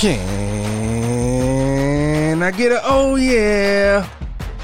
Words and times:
Can 0.00 0.20
I 2.40 2.52
get 2.52 2.70
a 2.70 2.80
oh 2.84 3.16
yeah? 3.16 4.08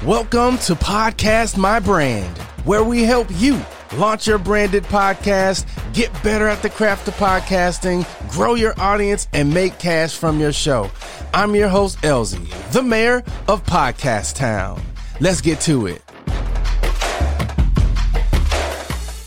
Welcome 0.05 0.57
to 0.59 0.75
Podcast 0.75 1.57
My 1.57 1.81
Brand, 1.81 2.37
where 2.63 2.85
we 2.85 3.03
help 3.03 3.27
you 3.31 3.59
launch 3.97 4.27
your 4.27 4.37
branded 4.37 4.85
podcast, 4.85 5.65
get 5.93 6.09
better 6.23 6.47
at 6.47 6.61
the 6.61 6.69
craft 6.69 7.09
of 7.09 7.15
podcasting, 7.15 8.07
grow 8.31 8.53
your 8.53 8.79
audience, 8.79 9.27
and 9.33 9.53
make 9.53 9.77
cash 9.77 10.15
from 10.15 10.39
your 10.39 10.53
show. 10.53 10.89
I'm 11.33 11.53
your 11.53 11.67
host, 11.67 11.97
Elsie, 12.05 12.47
the 12.71 12.81
mayor 12.81 13.21
of 13.49 13.61
Podcast 13.65 14.35
Town. 14.35 14.81
Let's 15.19 15.41
get 15.41 15.59
to 15.61 15.87
it. 15.87 16.01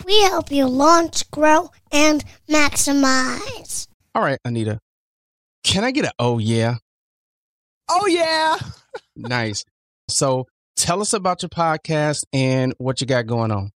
We 0.07 0.23
help 0.23 0.51
you 0.51 0.69
launch, 0.69 1.31
grow, 1.31 1.71
and 1.93 2.25
maximize. 2.49 3.89
All 4.15 4.23
right, 4.23 4.39
Anita. 4.47 4.81
Can 5.65 5.85
I 5.85 5.91
get 5.91 6.07
a 6.07 6.13
oh 6.19 6.39
yeah? 6.39 6.77
Oh 7.89 8.07
yeah. 8.07 8.57
nice. 9.17 9.65
So 10.09 10.47
tell 10.77 11.01
us 11.01 11.13
about 11.13 11.43
your 11.43 11.49
podcast 11.51 12.25
and 12.33 12.75
what 12.79 13.01
you 13.01 13.07
got 13.07 13.27
going 13.27 13.51
on. 13.51 13.71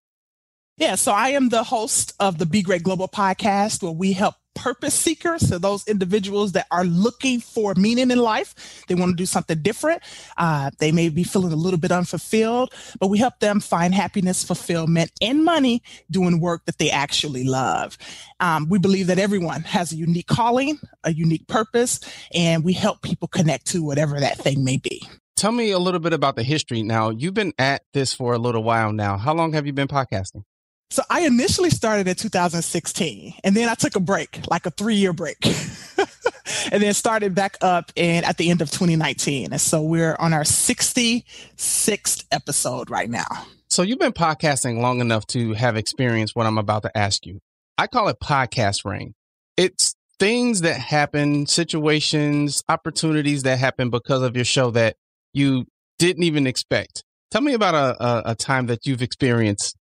Yeah, 0.78 0.96
so 0.96 1.12
I 1.12 1.30
am 1.30 1.50
the 1.50 1.64
host 1.64 2.14
of 2.20 2.38
the 2.40 2.46
Be 2.46 2.62
Great 2.62 2.82
Global 2.82 3.08
podcast 3.08 3.84
where 3.84 3.92
we 3.92 4.14
help 4.14 4.36
purpose 4.56 4.94
seekers, 4.94 5.48
so 5.48 5.58
those 5.58 5.88
individuals 5.88 6.54
that 6.54 6.68
are 6.72 6.86
looking 6.86 7.40
for 7.40 7.74
meaning 7.76 8.12
in 8.12 8.18
life. 8.20 8.84
They 8.88 8.96
want 8.96 9.12
to 9.12 9.16
do 9.16 9.26
something 9.26 9.62
different. 9.62 10.02
Uh, 10.38 10.72
they 10.80 10.92
may 10.92 11.10
be 11.10 11.24
feeling 11.24 11.54
a 11.54 11.56
little 11.56 11.80
bit 11.80 11.92
unfulfilled, 11.92 12.74
but 13.00 13.08
we 13.08 13.18
help 13.18 13.40
them 13.40 13.60
find 13.60 13.94
happiness, 13.94 14.44
fulfillment, 14.44 15.12
and 15.22 15.44
money 15.44 15.82
doing 16.10 16.40
work 16.40 16.66
that 16.66 16.78
they 16.78 16.90
actually 16.90 17.44
love. 17.44 17.98
Um, 18.40 18.68
we 18.70 18.80
believe 18.80 19.08
that 19.08 19.20
everyone 19.20 19.62
has 19.62 19.92
a 19.92 19.96
unique 19.96 20.28
calling, 20.28 20.80
a 21.04 21.14
unique 21.14 21.48
purpose, 21.48 22.00
and 22.34 22.64
we 22.64 22.74
help 22.74 23.02
people 23.02 23.28
connect 23.28 23.68
to 23.68 23.84
whatever 23.84 24.20
that 24.20 24.38
thing 24.38 24.64
may 24.64 24.78
be. 24.78 25.02
Tell 25.36 25.52
me 25.52 25.72
a 25.72 25.80
little 25.80 26.00
bit 26.00 26.14
about 26.14 26.36
the 26.36 26.44
history. 26.44 26.84
Now, 26.84 27.10
you've 27.10 27.34
been 27.34 27.54
at 27.58 27.82
this 27.94 28.14
for 28.14 28.34
a 28.34 28.38
little 28.38 28.64
while 28.64 28.94
now. 28.94 29.18
How 29.18 29.34
long 29.34 29.54
have 29.54 29.66
you 29.66 29.74
been 29.74 29.88
podcasting? 29.88 30.44
So 30.92 31.04
I 31.10 31.22
initially 31.22 31.70
started 31.70 32.10
in 32.10 32.16
2016 32.16 33.36
and 33.46 33.56
then 33.56 33.70
I 33.70 33.76
took 33.76 33.96
a 33.96 34.02
break, 34.02 34.42
like 34.50 34.66
a 34.66 34.72
three 34.72 34.96
year 34.96 35.14
break. 35.14 35.38
and 36.72 36.84
then 36.84 36.94
started 36.94 37.34
back 37.34 37.56
up 37.62 37.94
in 37.96 38.26
at 38.26 38.36
the 38.36 38.50
end 38.50 38.62
of 38.62 38.70
2019. 38.72 39.54
And 39.54 39.62
so 39.62 39.82
we're 39.82 40.18
on 40.20 40.34
our 40.34 40.44
66th 40.44 42.26
episode 42.30 42.90
right 42.90 43.10
now. 43.10 43.46
So 43.70 43.84
you've 43.84 44.00
been 44.00 44.12
podcasting 44.12 44.82
long 44.82 45.00
enough 45.00 45.26
to 45.28 45.54
have 45.54 45.78
experienced 45.78 46.36
what 46.36 46.46
I'm 46.46 46.58
about 46.58 46.84
to 46.84 46.98
ask 46.98 47.26
you. 47.26 47.40
I 47.78 47.88
call 47.88 48.10
it 48.10 48.18
podcast 48.22 48.84
rain. 48.84 49.14
It's 49.56 49.96
things 50.20 50.60
that 50.62 50.78
happen, 50.78 51.48
situations, 51.48 52.64
opportunities 52.68 53.44
that 53.44 53.60
happen 53.60 53.92
because 53.92 54.24
of 54.24 54.36
your 54.36 54.44
show 54.44 54.72
that 54.72 54.98
you 55.32 55.68
didn't 56.00 56.24
even 56.24 56.48
expect. 56.48 57.06
Tell 57.32 57.42
me 57.42 57.54
about 57.54 57.76
a, 57.76 58.04
a, 58.06 58.22
a 58.32 58.36
time 58.36 58.66
that 58.66 58.86
you've 58.86 59.02
experienced 59.02 59.78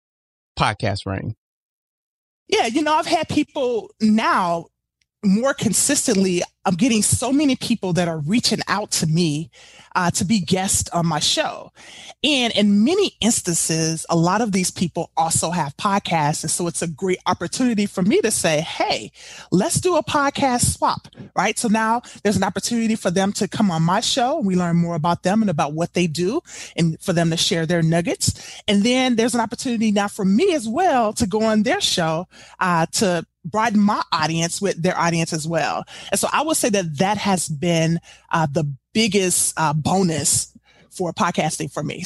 podcast 0.58 1.05
rain? 1.05 1.36
Yeah, 2.47 2.66
you 2.67 2.81
know, 2.81 2.94
I've 2.94 3.05
had 3.05 3.27
people 3.30 3.91
now 4.02 4.67
more 5.23 5.53
consistently. 5.53 6.41
I'm 6.65 6.75
getting 6.75 7.01
so 7.01 7.31
many 7.31 7.55
people 7.55 7.93
that 7.93 8.07
are 8.07 8.19
reaching 8.19 8.59
out 8.67 8.91
to 8.91 9.07
me 9.07 9.49
uh, 9.95 10.11
to 10.11 10.25
be 10.25 10.39
guests 10.39 10.89
on 10.89 11.07
my 11.07 11.19
show. 11.19 11.71
And 12.23 12.53
in 12.53 12.83
many 12.83 13.13
instances, 13.19 14.05
a 14.09 14.15
lot 14.15 14.41
of 14.41 14.51
these 14.51 14.69
people 14.69 15.09
also 15.17 15.49
have 15.49 15.75
podcasts. 15.77 16.43
And 16.43 16.51
so 16.51 16.67
it's 16.67 16.83
a 16.83 16.87
great 16.87 17.17
opportunity 17.25 17.87
for 17.87 18.03
me 18.03 18.21
to 18.21 18.29
say, 18.29 18.61
hey, 18.61 19.11
let's 19.51 19.81
do 19.81 19.95
a 19.95 20.03
podcast 20.03 20.77
swap, 20.77 21.07
right? 21.35 21.57
So 21.57 21.67
now 21.67 22.02
there's 22.23 22.37
an 22.37 22.43
opportunity 22.43 22.95
for 22.95 23.09
them 23.09 23.33
to 23.33 23.47
come 23.47 23.71
on 23.71 23.81
my 23.81 24.02
show. 24.02 24.39
We 24.39 24.55
learn 24.55 24.75
more 24.75 24.95
about 24.95 25.23
them 25.23 25.42
and 25.42 25.49
about 25.49 25.73
what 25.73 25.93
they 25.93 26.05
do 26.05 26.42
and 26.75 26.99
for 27.02 27.13
them 27.13 27.31
to 27.31 27.37
share 27.37 27.65
their 27.65 27.81
nuggets. 27.81 28.61
And 28.67 28.83
then 28.83 29.15
there's 29.15 29.33
an 29.33 29.42
opportunity 29.42 29.92
now 29.92 30.09
for 30.09 30.25
me 30.25 30.53
as 30.53 30.67
well 30.67 31.11
to 31.13 31.25
go 31.25 31.42
on 31.42 31.63
their 31.63 31.81
show 31.81 32.27
uh, 32.59 32.86
to 32.93 33.25
broaden 33.52 33.80
my 33.80 34.02
audience 34.11 34.61
with 34.61 34.81
their 34.81 34.97
audience 34.97 35.33
as 35.33 35.47
well. 35.47 35.83
And 36.11 36.19
so 36.19 36.27
I 36.31 36.43
would 36.43 36.58
say 36.58 36.69
that 36.69 36.97
that 36.97 37.17
has 37.17 37.47
been 37.49 37.99
uh, 38.31 38.47
the 38.52 38.71
biggest 38.93 39.53
uh, 39.58 39.73
bonus 39.73 40.53
for 40.89 41.13
podcasting 41.13 41.71
for 41.71 41.83
me. 41.83 42.03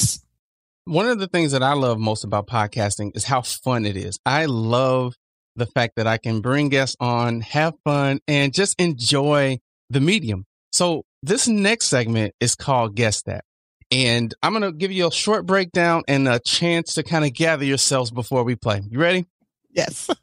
One 0.85 1.07
of 1.07 1.19
the 1.19 1.27
things 1.27 1.51
that 1.51 1.63
I 1.63 1.73
love 1.73 1.99
most 1.99 2.23
about 2.23 2.47
podcasting 2.47 3.15
is 3.15 3.23
how 3.23 3.41
fun 3.41 3.85
it 3.85 3.95
is. 3.95 4.19
I 4.25 4.45
love 4.45 5.15
the 5.55 5.65
fact 5.65 5.95
that 5.97 6.07
I 6.07 6.17
can 6.17 6.41
bring 6.41 6.69
guests 6.69 6.95
on, 6.99 7.41
have 7.41 7.73
fun, 7.83 8.19
and 8.27 8.53
just 8.53 8.79
enjoy 8.79 9.59
the 9.89 10.01
medium. 10.01 10.45
So 10.71 11.03
this 11.21 11.47
next 11.47 11.87
segment 11.87 12.33
is 12.39 12.55
called 12.55 12.95
Guess 12.95 13.23
That. 13.23 13.43
And 13.91 14.33
I'm 14.41 14.53
going 14.53 14.63
to 14.63 14.71
give 14.71 14.91
you 14.91 15.07
a 15.07 15.11
short 15.11 15.45
breakdown 15.45 16.03
and 16.07 16.27
a 16.27 16.39
chance 16.39 16.93
to 16.95 17.03
kind 17.03 17.25
of 17.25 17.33
gather 17.33 17.65
yourselves 17.65 18.09
before 18.09 18.43
we 18.43 18.55
play. 18.55 18.81
You 18.89 18.99
ready? 18.99 19.25
Yes. 19.69 20.09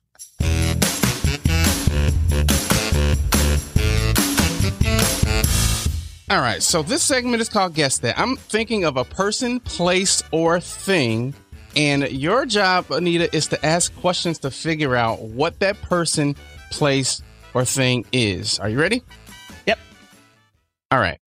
All 6.30 6.42
right, 6.42 6.62
so 6.62 6.82
this 6.82 7.02
segment 7.02 7.40
is 7.40 7.48
called 7.48 7.72
Guess 7.72 7.98
That. 7.98 8.18
I'm 8.18 8.36
thinking 8.36 8.84
of 8.84 8.98
a 8.98 9.04
person, 9.04 9.60
place, 9.60 10.22
or 10.30 10.60
thing. 10.60 11.32
And 11.74 12.02
your 12.10 12.44
job, 12.44 12.90
Anita, 12.90 13.34
is 13.34 13.46
to 13.46 13.64
ask 13.64 13.94
questions 13.96 14.38
to 14.40 14.50
figure 14.50 14.94
out 14.94 15.22
what 15.22 15.58
that 15.60 15.80
person, 15.80 16.36
place, 16.70 17.22
or 17.54 17.64
thing 17.64 18.04
is. 18.12 18.58
Are 18.58 18.68
you 18.68 18.78
ready? 18.78 19.02
Yep. 19.66 19.78
All 20.90 20.98
right. 20.98 21.18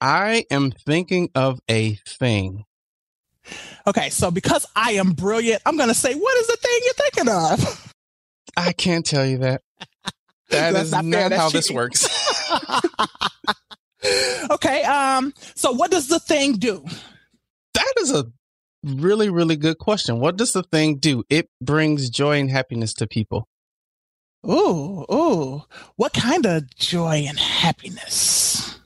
I 0.00 0.44
am 0.48 0.70
thinking 0.70 1.30
of 1.34 1.58
a 1.68 1.94
thing. 2.06 2.66
Okay, 3.84 4.10
so 4.10 4.30
because 4.30 4.64
I 4.76 4.92
am 4.92 5.10
brilliant, 5.10 5.60
I'm 5.66 5.76
going 5.76 5.88
to 5.88 5.94
say, 5.94 6.14
what 6.14 6.36
is 6.38 6.46
the 6.46 6.56
thing 6.56 6.80
you're 6.84 6.94
thinking 6.94 7.28
of? 7.34 7.92
I 8.56 8.72
can't 8.74 9.04
tell 9.04 9.26
you 9.26 9.38
that. 9.38 9.62
That 10.50 10.74
is 10.76 10.92
not, 10.92 11.04
not 11.06 11.32
how 11.32 11.48
cheating. 11.48 11.58
this 11.58 11.70
works. 11.70 12.06
okay. 14.50 14.82
Um, 14.82 15.32
so 15.54 15.72
what 15.72 15.90
does 15.90 16.08
the 16.08 16.18
thing 16.20 16.54
do? 16.54 16.84
That 17.74 17.92
is 17.98 18.12
a 18.12 18.26
really, 18.84 19.30
really 19.30 19.56
good 19.56 19.78
question. 19.78 20.20
What 20.20 20.36
does 20.36 20.52
the 20.52 20.62
thing 20.62 20.96
do? 20.98 21.24
It 21.28 21.48
brings 21.60 22.10
joy 22.10 22.38
and 22.38 22.50
happiness 22.50 22.94
to 22.94 23.06
people. 23.06 23.48
Ooh, 24.46 25.06
ooh. 25.10 25.62
What 25.96 26.12
kind 26.12 26.44
of 26.44 26.74
joy 26.76 27.24
and 27.26 27.38
happiness? 27.38 28.78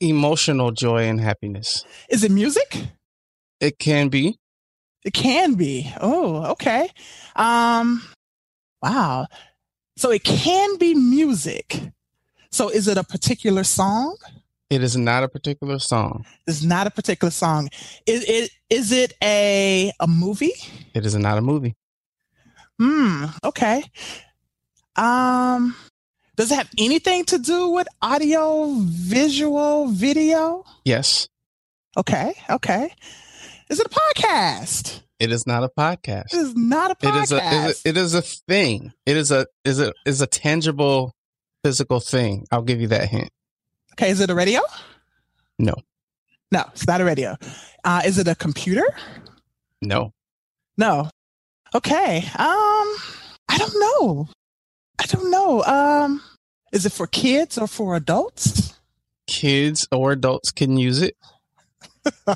Emotional 0.00 0.72
joy 0.72 1.04
and 1.04 1.20
happiness. 1.20 1.84
Is 2.10 2.24
it 2.24 2.32
music? 2.32 2.88
It 3.60 3.78
can 3.78 4.08
be. 4.08 4.38
It 5.04 5.12
can 5.12 5.54
be. 5.54 5.92
Oh, 6.00 6.50
okay. 6.52 6.90
Um, 7.36 8.02
wow. 8.82 9.28
So 9.96 10.10
it 10.10 10.24
can 10.24 10.76
be 10.78 10.94
music. 10.94 11.92
So 12.56 12.70
is 12.70 12.88
it 12.88 12.96
a 12.96 13.04
particular 13.04 13.64
song? 13.64 14.16
It 14.70 14.82
is 14.82 14.96
not 14.96 15.22
a 15.22 15.28
particular 15.28 15.78
song. 15.78 16.24
It's 16.46 16.62
not 16.62 16.86
a 16.86 16.90
particular 16.90 17.30
song. 17.30 17.68
Is 18.06 18.24
it 18.26 18.50
is 18.70 18.92
it 18.92 19.12
a 19.22 19.92
a 20.00 20.06
movie? 20.06 20.54
It 20.94 21.04
is 21.04 21.14
not 21.16 21.36
a 21.36 21.42
movie. 21.42 21.76
Hmm. 22.80 23.26
Okay. 23.44 23.84
Um 24.96 25.76
does 26.36 26.50
it 26.50 26.54
have 26.54 26.70
anything 26.78 27.26
to 27.26 27.38
do 27.38 27.68
with 27.68 27.88
audio, 28.00 28.72
visual, 28.80 29.88
video? 29.88 30.64
Yes. 30.82 31.28
Okay. 31.94 32.32
Okay. 32.48 32.90
Is 33.68 33.80
it 33.80 33.86
a 33.86 33.90
podcast? 33.90 35.02
It 35.20 35.30
is 35.30 35.46
not 35.46 35.62
a 35.62 35.68
podcast. 35.68 36.32
It 36.32 36.38
is 36.38 36.54
not 36.56 36.90
a 36.90 36.94
podcast. 36.94 37.32
It 37.32 37.70
is 37.70 37.84
a, 37.84 37.88
it 37.90 37.96
is 37.98 38.14
a 38.14 38.22
thing. 38.22 38.94
It 39.04 39.18
is 39.18 39.30
a 39.30 39.46
is 39.62 39.78
a 39.78 39.92
is 40.06 40.22
a 40.22 40.26
tangible 40.26 41.15
physical 41.66 41.98
thing. 41.98 42.46
I'll 42.52 42.62
give 42.62 42.80
you 42.80 42.86
that 42.88 43.08
hint. 43.08 43.28
Okay, 43.94 44.10
is 44.10 44.20
it 44.20 44.30
a 44.30 44.36
radio? 44.36 44.60
No. 45.58 45.74
No, 46.52 46.62
it's 46.72 46.86
not 46.86 47.00
a 47.00 47.04
radio. 47.04 47.36
Uh, 47.82 48.02
is 48.06 48.18
it 48.18 48.28
a 48.28 48.36
computer? 48.36 48.86
No. 49.82 50.12
No. 50.78 51.10
Okay. 51.74 52.18
Um, 52.18 52.86
I 53.48 53.58
don't 53.58 53.74
know. 53.80 54.28
I 55.00 55.06
don't 55.06 55.28
know. 55.28 55.64
Um, 55.64 56.22
is 56.70 56.86
it 56.86 56.92
for 56.92 57.08
kids 57.08 57.58
or 57.58 57.66
for 57.66 57.96
adults? 57.96 58.78
Kids 59.26 59.88
or 59.90 60.12
adults 60.12 60.52
can 60.52 60.76
use 60.76 61.02
it. 61.02 61.16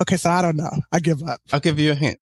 okay, 0.00 0.16
so 0.16 0.30
I 0.30 0.40
don't 0.40 0.56
know. 0.56 0.72
I 0.90 1.00
give 1.00 1.22
up. 1.22 1.42
I'll 1.52 1.60
give 1.60 1.78
you 1.78 1.92
a 1.92 1.94
hint. 1.94 2.18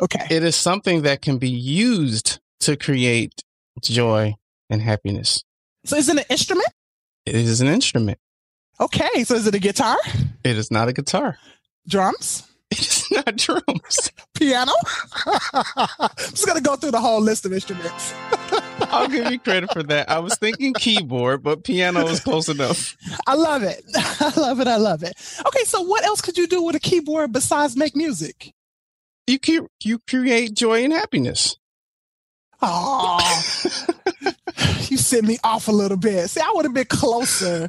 Okay. 0.00 0.26
It 0.30 0.42
is 0.42 0.56
something 0.56 1.02
that 1.02 1.20
can 1.20 1.36
be 1.36 1.50
used 1.50 2.40
to 2.60 2.78
create 2.78 3.42
joy 3.82 4.36
and 4.70 4.82
happiness. 4.82 5.44
So 5.84 5.96
is 5.96 6.08
it 6.08 6.18
an 6.18 6.24
instrument? 6.28 6.68
It 7.24 7.34
is 7.34 7.60
an 7.60 7.68
instrument. 7.68 8.18
Okay. 8.80 9.24
So 9.24 9.34
is 9.34 9.46
it 9.46 9.54
a 9.54 9.58
guitar? 9.58 9.96
It 10.44 10.56
is 10.56 10.70
not 10.70 10.88
a 10.88 10.92
guitar. 10.92 11.38
Drums? 11.88 12.42
It 12.70 12.80
is 12.80 13.10
not 13.12 13.36
drums. 13.36 14.10
Piano? 14.34 14.72
I'm 15.24 16.10
just 16.18 16.46
going 16.46 16.58
to 16.58 16.62
go 16.62 16.76
through 16.76 16.90
the 16.90 17.00
whole 17.00 17.20
list 17.20 17.46
of 17.46 17.52
instruments. 17.52 18.12
I'll 18.80 19.08
give 19.08 19.30
you 19.30 19.38
credit 19.38 19.72
for 19.72 19.82
that. 19.84 20.10
I 20.10 20.18
was 20.18 20.36
thinking 20.36 20.74
keyboard, 20.74 21.42
but 21.42 21.64
piano 21.64 22.06
is 22.08 22.20
close 22.20 22.48
enough. 22.48 22.96
I 23.26 23.34
love 23.34 23.62
it. 23.62 23.82
I 23.94 24.32
love 24.36 24.60
it. 24.60 24.66
I 24.66 24.76
love 24.76 25.02
it. 25.02 25.14
Okay, 25.46 25.64
so 25.64 25.80
what 25.82 26.04
else 26.04 26.20
could 26.20 26.36
you 26.36 26.46
do 26.46 26.62
with 26.62 26.76
a 26.76 26.80
keyboard 26.80 27.32
besides 27.32 27.76
make 27.76 27.96
music? 27.96 28.52
You 29.26 29.68
you 29.82 29.98
create 30.08 30.54
joy 30.54 30.84
and 30.84 30.92
happiness. 30.92 31.56
Oh, 32.62 33.18
you 34.88 34.96
sent 34.96 35.26
me 35.26 35.38
off 35.44 35.68
a 35.68 35.72
little 35.72 35.96
bit. 35.96 36.28
See, 36.30 36.40
I 36.40 36.52
would 36.54 36.64
have 36.64 36.74
been 36.74 36.86
closer, 36.86 37.68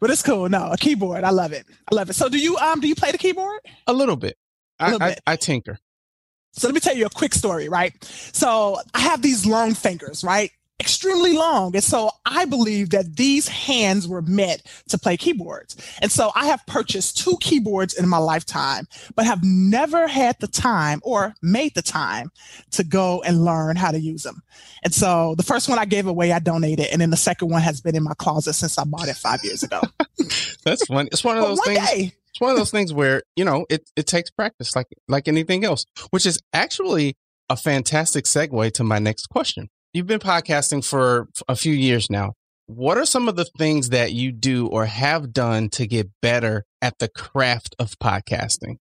but 0.00 0.10
it's 0.10 0.22
cool. 0.22 0.48
No, 0.48 0.70
a 0.70 0.76
keyboard. 0.76 1.24
I 1.24 1.30
love 1.30 1.52
it. 1.52 1.66
I 1.90 1.94
love 1.94 2.10
it. 2.10 2.14
So, 2.14 2.28
do 2.28 2.38
you 2.38 2.56
um 2.58 2.80
do 2.80 2.88
you 2.88 2.94
play 2.94 3.12
the 3.12 3.18
keyboard? 3.18 3.60
A 3.86 3.92
little 3.92 4.16
bit. 4.16 4.36
A 4.80 4.86
little 4.90 5.02
I, 5.02 5.10
bit. 5.10 5.20
I, 5.26 5.32
I 5.32 5.36
tinker. 5.36 5.78
So 6.52 6.66
let 6.66 6.74
me 6.74 6.80
tell 6.80 6.96
you 6.96 7.06
a 7.06 7.10
quick 7.10 7.34
story, 7.34 7.68
right? 7.68 7.92
So 8.02 8.78
I 8.94 9.00
have 9.00 9.22
these 9.22 9.46
long 9.46 9.74
fingers, 9.74 10.24
right? 10.24 10.50
Extremely 10.80 11.32
long. 11.32 11.74
And 11.74 11.82
so 11.82 12.10
I 12.24 12.44
believe 12.44 12.90
that 12.90 13.16
these 13.16 13.48
hands 13.48 14.06
were 14.06 14.22
meant 14.22 14.62
to 14.88 14.98
play 14.98 15.16
keyboards. 15.16 15.76
And 16.00 16.10
so 16.10 16.30
I 16.34 16.46
have 16.46 16.64
purchased 16.66 17.18
two 17.18 17.36
keyboards 17.40 17.94
in 17.94 18.08
my 18.08 18.18
lifetime, 18.18 18.86
but 19.16 19.26
have 19.26 19.42
never 19.42 20.06
had 20.06 20.36
the 20.38 20.46
time 20.46 21.00
or 21.02 21.34
made 21.42 21.74
the 21.74 21.82
time 21.82 22.30
to 22.72 22.84
go 22.84 23.22
and 23.22 23.44
learn 23.44 23.76
how 23.76 23.90
to 23.90 23.98
use 23.98 24.22
them. 24.22 24.42
And 24.84 24.94
so 24.94 25.34
the 25.36 25.42
first 25.42 25.68
one 25.68 25.78
I 25.78 25.84
gave 25.84 26.06
away, 26.06 26.32
I 26.32 26.38
donated. 26.38 26.86
And 26.92 27.00
then 27.00 27.10
the 27.10 27.16
second 27.16 27.48
one 27.48 27.62
has 27.62 27.80
been 27.80 27.96
in 27.96 28.04
my 28.04 28.14
closet 28.14 28.52
since 28.52 28.78
I 28.78 28.84
bought 28.84 29.08
it 29.08 29.16
five 29.16 29.40
years 29.42 29.64
ago. 29.64 29.80
That's 30.64 30.86
funny. 30.86 31.08
It's 31.10 31.24
one 31.24 31.38
of 31.38 31.42
those 31.48 31.60
things. 31.64 31.88
Day, 31.88 32.12
it's 32.30 32.40
one 32.40 32.52
of 32.52 32.56
those 32.56 32.70
things 32.70 32.92
where, 32.92 33.22
you 33.34 33.44
know, 33.44 33.66
it, 33.68 33.90
it 33.96 34.06
takes 34.06 34.30
practice 34.30 34.76
like, 34.76 34.86
like 35.08 35.26
anything 35.26 35.64
else, 35.64 35.86
which 36.10 36.24
is 36.24 36.40
actually 36.52 37.16
a 37.50 37.56
fantastic 37.56 38.26
segue 38.26 38.72
to 38.74 38.84
my 38.84 39.00
next 39.00 39.26
question 39.26 39.70
You've 39.94 40.06
been 40.06 40.20
podcasting 40.20 40.84
for 40.84 41.28
a 41.48 41.56
few 41.56 41.72
years 41.72 42.10
now. 42.10 42.34
What 42.66 42.98
are 42.98 43.06
some 43.06 43.26
of 43.26 43.36
the 43.36 43.46
things 43.56 43.88
that 43.88 44.12
you 44.12 44.32
do 44.32 44.66
or 44.66 44.84
have 44.84 45.32
done 45.32 45.70
to 45.70 45.86
get 45.86 46.10
better 46.20 46.64
at 46.82 46.98
the 46.98 47.08
craft 47.08 47.74
of 47.78 47.98
podcasting? 47.98 48.76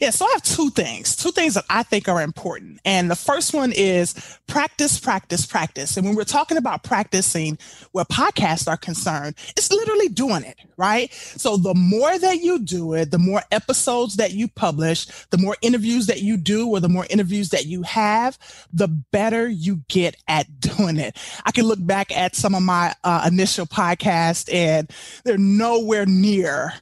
Yeah, 0.00 0.10
so 0.10 0.26
I 0.26 0.32
have 0.32 0.42
two 0.42 0.70
things, 0.70 1.14
two 1.14 1.30
things 1.30 1.54
that 1.54 1.66
I 1.70 1.84
think 1.84 2.08
are 2.08 2.20
important. 2.20 2.80
And 2.84 3.08
the 3.08 3.14
first 3.14 3.54
one 3.54 3.70
is 3.70 4.38
practice, 4.48 4.98
practice, 4.98 5.46
practice. 5.46 5.96
And 5.96 6.04
when 6.04 6.16
we're 6.16 6.24
talking 6.24 6.56
about 6.56 6.82
practicing 6.82 7.58
where 7.92 8.04
podcasts 8.06 8.66
are 8.66 8.76
concerned, 8.76 9.36
it's 9.56 9.70
literally 9.70 10.08
doing 10.08 10.42
it, 10.42 10.58
right? 10.76 11.12
So 11.12 11.56
the 11.56 11.74
more 11.74 12.18
that 12.18 12.40
you 12.40 12.58
do 12.58 12.94
it, 12.94 13.12
the 13.12 13.20
more 13.20 13.42
episodes 13.52 14.16
that 14.16 14.32
you 14.32 14.48
publish, 14.48 15.06
the 15.30 15.38
more 15.38 15.56
interviews 15.62 16.06
that 16.06 16.22
you 16.22 16.38
do, 16.38 16.68
or 16.68 16.80
the 16.80 16.88
more 16.88 17.06
interviews 17.08 17.50
that 17.50 17.66
you 17.66 17.82
have, 17.82 18.36
the 18.72 18.88
better 18.88 19.48
you 19.48 19.84
get 19.86 20.16
at 20.26 20.58
doing 20.58 20.96
it. 20.96 21.16
I 21.44 21.52
can 21.52 21.66
look 21.66 21.84
back 21.86 22.10
at 22.10 22.34
some 22.34 22.56
of 22.56 22.64
my 22.64 22.96
uh, 23.04 23.28
initial 23.30 23.66
podcasts 23.66 24.52
and 24.52 24.90
they're 25.24 25.38
nowhere 25.38 26.04
near 26.04 26.74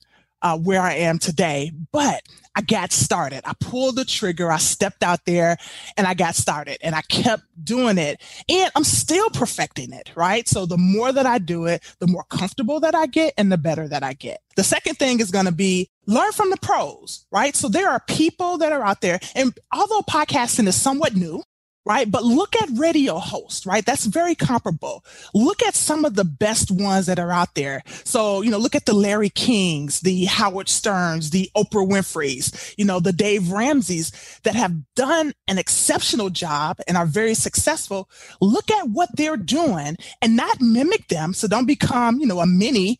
uh, 0.42 0.58
where 0.58 0.82
I 0.82 0.94
am 0.94 1.18
today, 1.18 1.72
but 1.92 2.22
I 2.54 2.60
got 2.60 2.92
started. 2.92 3.42
I 3.46 3.54
pulled 3.60 3.96
the 3.96 4.04
trigger. 4.04 4.50
I 4.52 4.58
stepped 4.58 5.02
out 5.02 5.24
there 5.24 5.56
and 5.96 6.06
I 6.06 6.14
got 6.14 6.34
started 6.34 6.78
and 6.82 6.94
I 6.94 7.00
kept 7.02 7.44
doing 7.64 7.96
it 7.96 8.20
and 8.48 8.70
I'm 8.74 8.84
still 8.84 9.30
perfecting 9.30 9.92
it, 9.92 10.10
right? 10.14 10.46
So 10.46 10.66
the 10.66 10.76
more 10.76 11.12
that 11.12 11.24
I 11.24 11.38
do 11.38 11.66
it, 11.66 11.82
the 11.98 12.06
more 12.06 12.24
comfortable 12.24 12.80
that 12.80 12.94
I 12.94 13.06
get 13.06 13.32
and 13.38 13.50
the 13.50 13.58
better 13.58 13.88
that 13.88 14.02
I 14.02 14.12
get. 14.12 14.40
The 14.56 14.64
second 14.64 14.96
thing 14.96 15.20
is 15.20 15.30
going 15.30 15.46
to 15.46 15.52
be 15.52 15.88
learn 16.06 16.32
from 16.32 16.50
the 16.50 16.58
pros, 16.58 17.24
right? 17.30 17.56
So 17.56 17.68
there 17.68 17.88
are 17.88 18.02
people 18.06 18.58
that 18.58 18.72
are 18.72 18.84
out 18.84 19.00
there 19.00 19.20
and 19.34 19.56
although 19.72 20.02
podcasting 20.02 20.66
is 20.66 20.76
somewhat 20.76 21.14
new, 21.14 21.42
right? 21.84 22.10
But 22.10 22.24
look 22.24 22.54
at 22.56 22.68
radio 22.74 23.18
hosts, 23.18 23.66
right? 23.66 23.84
That's 23.84 24.06
very 24.06 24.34
comparable. 24.34 25.04
Look 25.34 25.62
at 25.62 25.74
some 25.74 26.04
of 26.04 26.14
the 26.14 26.24
best 26.24 26.70
ones 26.70 27.06
that 27.06 27.18
are 27.18 27.32
out 27.32 27.54
there. 27.54 27.82
So, 28.04 28.40
you 28.42 28.50
know, 28.50 28.58
look 28.58 28.74
at 28.74 28.86
the 28.86 28.94
Larry 28.94 29.30
Kings, 29.30 30.00
the 30.00 30.26
Howard 30.26 30.68
Sterns, 30.68 31.30
the 31.30 31.50
Oprah 31.56 31.88
Winfrey's, 31.88 32.74
you 32.78 32.84
know, 32.84 33.00
the 33.00 33.12
Dave 33.12 33.50
Ramsey's 33.50 34.12
that 34.44 34.54
have 34.54 34.74
done 34.94 35.32
an 35.48 35.58
exceptional 35.58 36.30
job 36.30 36.78
and 36.86 36.96
are 36.96 37.06
very 37.06 37.34
successful. 37.34 38.08
Look 38.40 38.70
at 38.70 38.88
what 38.88 39.08
they're 39.16 39.36
doing 39.36 39.96
and 40.20 40.36
not 40.36 40.60
mimic 40.60 41.08
them. 41.08 41.34
So 41.34 41.48
don't 41.48 41.66
become, 41.66 42.20
you 42.20 42.26
know, 42.26 42.40
a 42.40 42.46
mini 42.46 42.98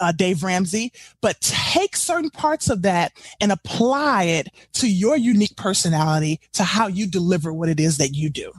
uh, 0.00 0.12
Dave 0.12 0.42
Ramsey, 0.42 0.92
but 1.20 1.40
take 1.40 1.96
certain 1.96 2.30
parts 2.30 2.68
of 2.70 2.82
that 2.82 3.12
and 3.40 3.52
apply 3.52 4.24
it 4.24 4.48
to 4.74 4.90
your 4.90 5.16
unique 5.16 5.56
personality 5.56 6.40
to 6.52 6.64
how 6.64 6.86
you 6.86 7.06
deliver 7.06 7.52
what 7.52 7.68
it 7.68 7.80
is 7.80 7.98
that 7.98 8.14
you 8.14 8.30
do. 8.30 8.52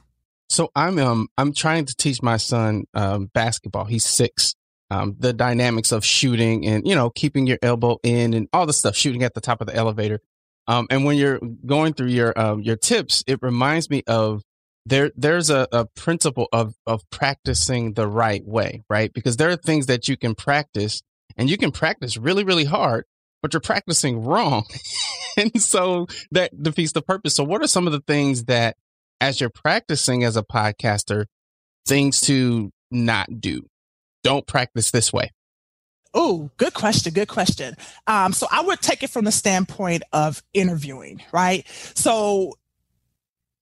So 0.49 0.71
I'm 0.75 0.99
um 0.99 1.27
I'm 1.37 1.53
trying 1.53 1.85
to 1.85 1.95
teach 1.95 2.21
my 2.21 2.37
son 2.37 2.85
um, 2.93 3.29
basketball. 3.33 3.85
He's 3.85 4.05
six. 4.05 4.55
Um, 4.91 5.15
the 5.17 5.33
dynamics 5.33 5.91
of 5.91 6.05
shooting 6.05 6.67
and 6.67 6.87
you 6.87 6.93
know 6.93 7.09
keeping 7.09 7.47
your 7.47 7.57
elbow 7.61 7.99
in 8.03 8.33
and 8.33 8.47
all 8.53 8.65
the 8.65 8.73
stuff, 8.73 8.95
shooting 8.95 9.23
at 9.23 9.33
the 9.33 9.41
top 9.41 9.61
of 9.61 9.67
the 9.67 9.75
elevator. 9.75 10.21
Um, 10.67 10.87
and 10.89 11.05
when 11.05 11.17
you're 11.17 11.39
going 11.65 11.93
through 11.93 12.09
your 12.09 12.37
um, 12.39 12.61
your 12.61 12.75
tips, 12.75 13.23
it 13.27 13.39
reminds 13.41 13.89
me 13.89 14.03
of 14.07 14.43
there 14.85 15.11
there's 15.15 15.49
a, 15.49 15.67
a 15.71 15.85
principle 15.85 16.47
of 16.53 16.75
of 16.85 17.07
practicing 17.09 17.93
the 17.93 18.07
right 18.07 18.45
way, 18.45 18.83
right? 18.89 19.11
Because 19.11 19.37
there 19.37 19.49
are 19.49 19.55
things 19.55 19.87
that 19.87 20.07
you 20.07 20.17
can 20.17 20.35
practice 20.35 21.01
and 21.37 21.49
you 21.49 21.57
can 21.57 21.71
practice 21.71 22.17
really, 22.17 22.43
really 22.43 22.65
hard, 22.65 23.05
but 23.41 23.53
you're 23.53 23.61
practicing 23.61 24.23
wrong. 24.23 24.65
and 25.37 25.61
so 25.61 26.07
that 26.31 26.61
defeats 26.61 26.93
the 26.93 27.01
purpose. 27.01 27.35
So 27.35 27.43
what 27.43 27.61
are 27.61 27.67
some 27.67 27.87
of 27.87 27.93
the 27.93 28.01
things 28.01 28.45
that 28.45 28.77
as 29.21 29.39
you're 29.39 29.49
practicing 29.49 30.23
as 30.23 30.37
a 30.37 30.43
podcaster, 30.43 31.25
things 31.85 32.21
to 32.21 32.71
not 32.91 33.41
do? 33.41 33.65
Don't 34.23 34.47
practice 34.47 34.91
this 34.91 35.13
way. 35.13 35.31
Oh, 36.13 36.49
good 36.57 36.73
question. 36.73 37.13
Good 37.13 37.27
question. 37.27 37.75
Um, 38.07 38.31
so 38.31 38.47
I 38.49 38.61
would 38.61 38.81
take 38.81 39.03
it 39.03 39.09
from 39.09 39.25
the 39.25 39.31
standpoint 39.31 40.03
of 40.13 40.41
interviewing, 40.53 41.21
right? 41.33 41.67
So 41.93 42.53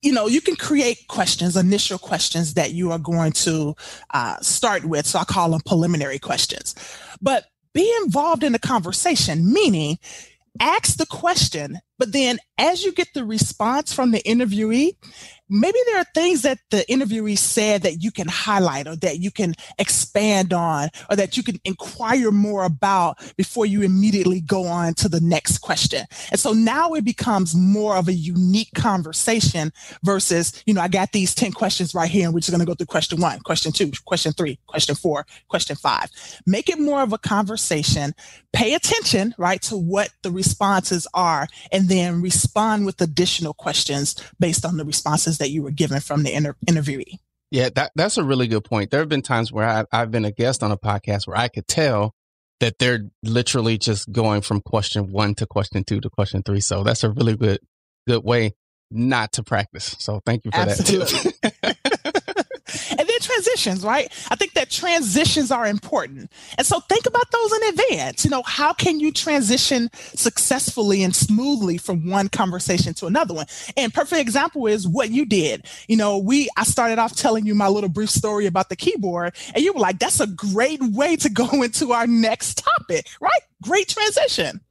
you 0.03 0.11
know, 0.11 0.27
you 0.27 0.41
can 0.41 0.57
create 0.57 1.07
questions, 1.07 1.55
initial 1.55 1.97
questions 1.97 2.55
that 2.55 2.73
you 2.73 2.91
are 2.91 2.99
going 2.99 3.31
to 3.31 3.73
uh, 4.13 4.37
start 4.41 4.83
with. 4.83 5.07
So 5.07 5.17
I 5.17 5.23
call 5.23 5.49
them 5.49 5.61
preliminary 5.65 6.19
questions. 6.19 6.75
But 7.21 7.45
be 7.73 7.91
involved 8.03 8.43
in 8.43 8.51
the 8.53 8.59
conversation, 8.59 9.51
meaning 9.51 9.97
ask 10.59 10.97
the 10.97 11.05
question, 11.05 11.79
but 11.97 12.11
then 12.11 12.37
as 12.57 12.83
you 12.83 12.93
get 12.93 13.13
the 13.13 13.25
response 13.25 13.91
from 13.93 14.11
the 14.11 14.21
interviewee, 14.23 14.95
maybe 15.49 15.77
there 15.85 15.99
are 15.99 16.05
things 16.15 16.41
that 16.41 16.59
the 16.71 16.85
interviewee 16.89 17.37
said 17.37 17.83
that 17.83 18.01
you 18.01 18.11
can 18.11 18.27
highlight 18.27 18.87
or 18.87 18.95
that 18.97 19.19
you 19.19 19.31
can 19.31 19.53
expand 19.77 20.53
on 20.53 20.89
or 21.09 21.15
that 21.15 21.37
you 21.37 21.43
can 21.43 21.59
inquire 21.65 22.31
more 22.31 22.63
about 22.63 23.17
before 23.37 23.65
you 23.65 23.81
immediately 23.81 24.41
go 24.41 24.65
on 24.65 24.93
to 24.95 25.09
the 25.09 25.19
next 25.21 25.59
question. 25.59 26.05
And 26.31 26.39
so 26.39 26.53
now 26.53 26.93
it 26.93 27.05
becomes 27.05 27.55
more 27.55 27.95
of 27.95 28.07
a 28.07 28.13
unique 28.13 28.73
conversation 28.75 29.71
versus, 30.03 30.63
you 30.65 30.73
know, 30.73 30.81
I 30.81 30.87
got 30.87 31.11
these 31.11 31.35
10 31.35 31.51
questions 31.51 31.93
right 31.93 32.09
here 32.09 32.25
and 32.25 32.33
we're 32.33 32.39
just 32.39 32.51
going 32.51 32.59
to 32.59 32.65
go 32.65 32.73
through 32.73 32.87
question 32.87 33.21
one, 33.21 33.39
question 33.41 33.71
two, 33.71 33.91
question 34.05 34.31
three, 34.33 34.59
question 34.67 34.95
four, 34.95 35.25
question 35.49 35.75
five. 35.75 36.09
Make 36.45 36.69
it 36.69 36.79
more 36.79 37.01
of 37.01 37.13
a 37.13 37.17
conversation. 37.17 38.13
Pay 38.53 38.75
attention, 38.75 39.33
right, 39.37 39.61
to 39.63 39.75
what 39.75 40.09
the 40.21 40.31
responses 40.31 41.07
are 41.13 41.47
and 41.71 41.89
then 41.89 42.21
respond 42.21 42.85
with 42.85 43.01
additional 43.01 43.53
questions 43.53 44.15
based 44.39 44.65
on 44.65 44.77
the 44.77 44.85
responses 45.33 45.37
that 45.39 45.51
you 45.53 45.63
were 45.63 45.71
given 45.71 45.99
from 45.99 46.23
the 46.23 46.33
inter- 46.33 46.55
interviewee. 46.67 47.19
Yeah, 47.51 47.69
that, 47.75 47.91
that's 47.95 48.17
a 48.17 48.23
really 48.23 48.47
good 48.47 48.63
point. 48.63 48.89
There 48.89 48.99
have 48.99 49.09
been 49.09 49.21
times 49.21 49.51
where 49.51 49.67
I, 49.67 49.85
I've 49.91 50.11
been 50.11 50.25
a 50.25 50.31
guest 50.31 50.63
on 50.63 50.71
a 50.71 50.77
podcast 50.77 51.27
where 51.27 51.37
I 51.37 51.47
could 51.47 51.67
tell 51.67 52.15
that 52.59 52.79
they're 52.79 53.09
literally 53.21 53.77
just 53.77 54.11
going 54.11 54.41
from 54.41 54.61
question 54.61 55.11
one 55.11 55.35
to 55.35 55.45
question 55.45 55.83
two 55.83 55.99
to 55.99 56.09
question 56.09 56.41
three. 56.43 56.61
So 56.61 56.83
that's 56.83 57.03
a 57.03 57.11
really 57.11 57.35
good, 57.35 57.59
good 58.07 58.23
way 58.23 58.53
not 58.89 59.33
to 59.33 59.43
practice. 59.43 59.95
So 59.99 60.21
thank 60.25 60.45
you 60.45 60.51
for 60.51 60.57
Absolutely. 60.57 61.31
that 61.41 61.53
transitions, 63.63 63.85
right? 63.85 64.11
I 64.29 64.35
think 64.35 64.53
that 64.53 64.69
transitions 64.69 65.51
are 65.51 65.65
important. 65.65 66.31
And 66.57 66.65
so 66.67 66.79
think 66.81 67.05
about 67.05 67.31
those 67.31 67.53
in 67.53 67.63
advance. 67.69 68.25
You 68.25 68.31
know, 68.31 68.43
how 68.43 68.73
can 68.73 68.99
you 68.99 69.11
transition 69.11 69.89
successfully 69.93 71.03
and 71.03 71.15
smoothly 71.15 71.77
from 71.77 72.09
one 72.09 72.29
conversation 72.29 72.93
to 72.95 73.07
another 73.07 73.33
one? 73.33 73.45
And 73.77 73.93
perfect 73.93 74.21
example 74.21 74.67
is 74.67 74.87
what 74.87 75.09
you 75.09 75.25
did. 75.25 75.65
You 75.87 75.97
know, 75.97 76.17
we 76.17 76.49
I 76.57 76.63
started 76.63 76.99
off 76.99 77.15
telling 77.15 77.45
you 77.45 77.55
my 77.55 77.67
little 77.67 77.89
brief 77.89 78.09
story 78.09 78.45
about 78.45 78.69
the 78.69 78.75
keyboard, 78.75 79.35
and 79.53 79.63
you 79.63 79.73
were 79.73 79.79
like, 79.79 79.99
that's 79.99 80.19
a 80.19 80.27
great 80.27 80.81
way 80.81 81.15
to 81.17 81.29
go 81.29 81.49
into 81.63 81.91
our 81.93 82.07
next 82.07 82.63
topic, 82.63 83.07
right? 83.21 83.41
Great 83.61 83.87
transition. 83.87 84.61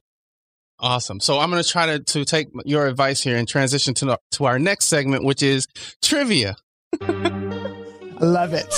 Awesome. 0.79 1.21
So 1.21 1.39
I'm 1.39 1.49
going 1.49 1.63
to 1.63 1.69
try 1.69 1.85
to, 1.85 1.99
to 1.99 2.25
take 2.25 2.49
your 2.65 2.87
advice 2.87 3.21
here 3.21 3.37
and 3.37 3.47
transition 3.47 3.93
to, 3.95 4.17
to 4.31 4.45
our 4.45 4.59
next 4.59 4.87
segment, 4.87 5.23
which 5.23 5.41
is 5.41 5.65
trivia. 6.01 6.57
Love 8.23 8.53
it. 8.53 8.69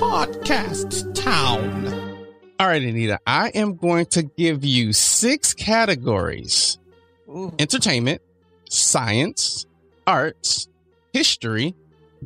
Podcast 0.00 1.14
Town. 1.14 1.86
All 2.58 2.66
right, 2.66 2.80
Anita, 2.80 3.18
I 3.26 3.48
am 3.48 3.76
going 3.76 4.06
to 4.06 4.22
give 4.22 4.64
you 4.64 4.94
six 4.94 5.52
categories 5.52 6.78
Ooh. 7.28 7.52
entertainment, 7.58 8.22
science, 8.70 9.66
arts, 10.06 10.68
history, 11.12 11.74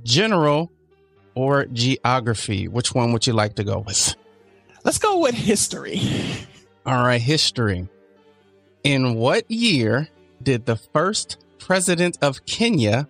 general, 0.04 0.70
or 1.34 1.66
geography? 1.66 2.68
Which 2.68 2.94
one 2.94 3.12
would 3.12 3.26
you 3.26 3.32
like 3.32 3.56
to 3.56 3.64
go 3.64 3.80
with? 3.80 4.14
Let's 4.84 4.98
go 4.98 5.18
with 5.18 5.34
history. 5.34 6.00
All 6.86 7.02
right, 7.02 7.20
history. 7.20 7.88
In 8.84 9.16
what 9.16 9.50
year 9.50 10.08
did 10.40 10.66
the 10.66 10.76
first 10.76 11.44
president 11.58 12.16
of 12.22 12.46
Kenya, 12.46 13.08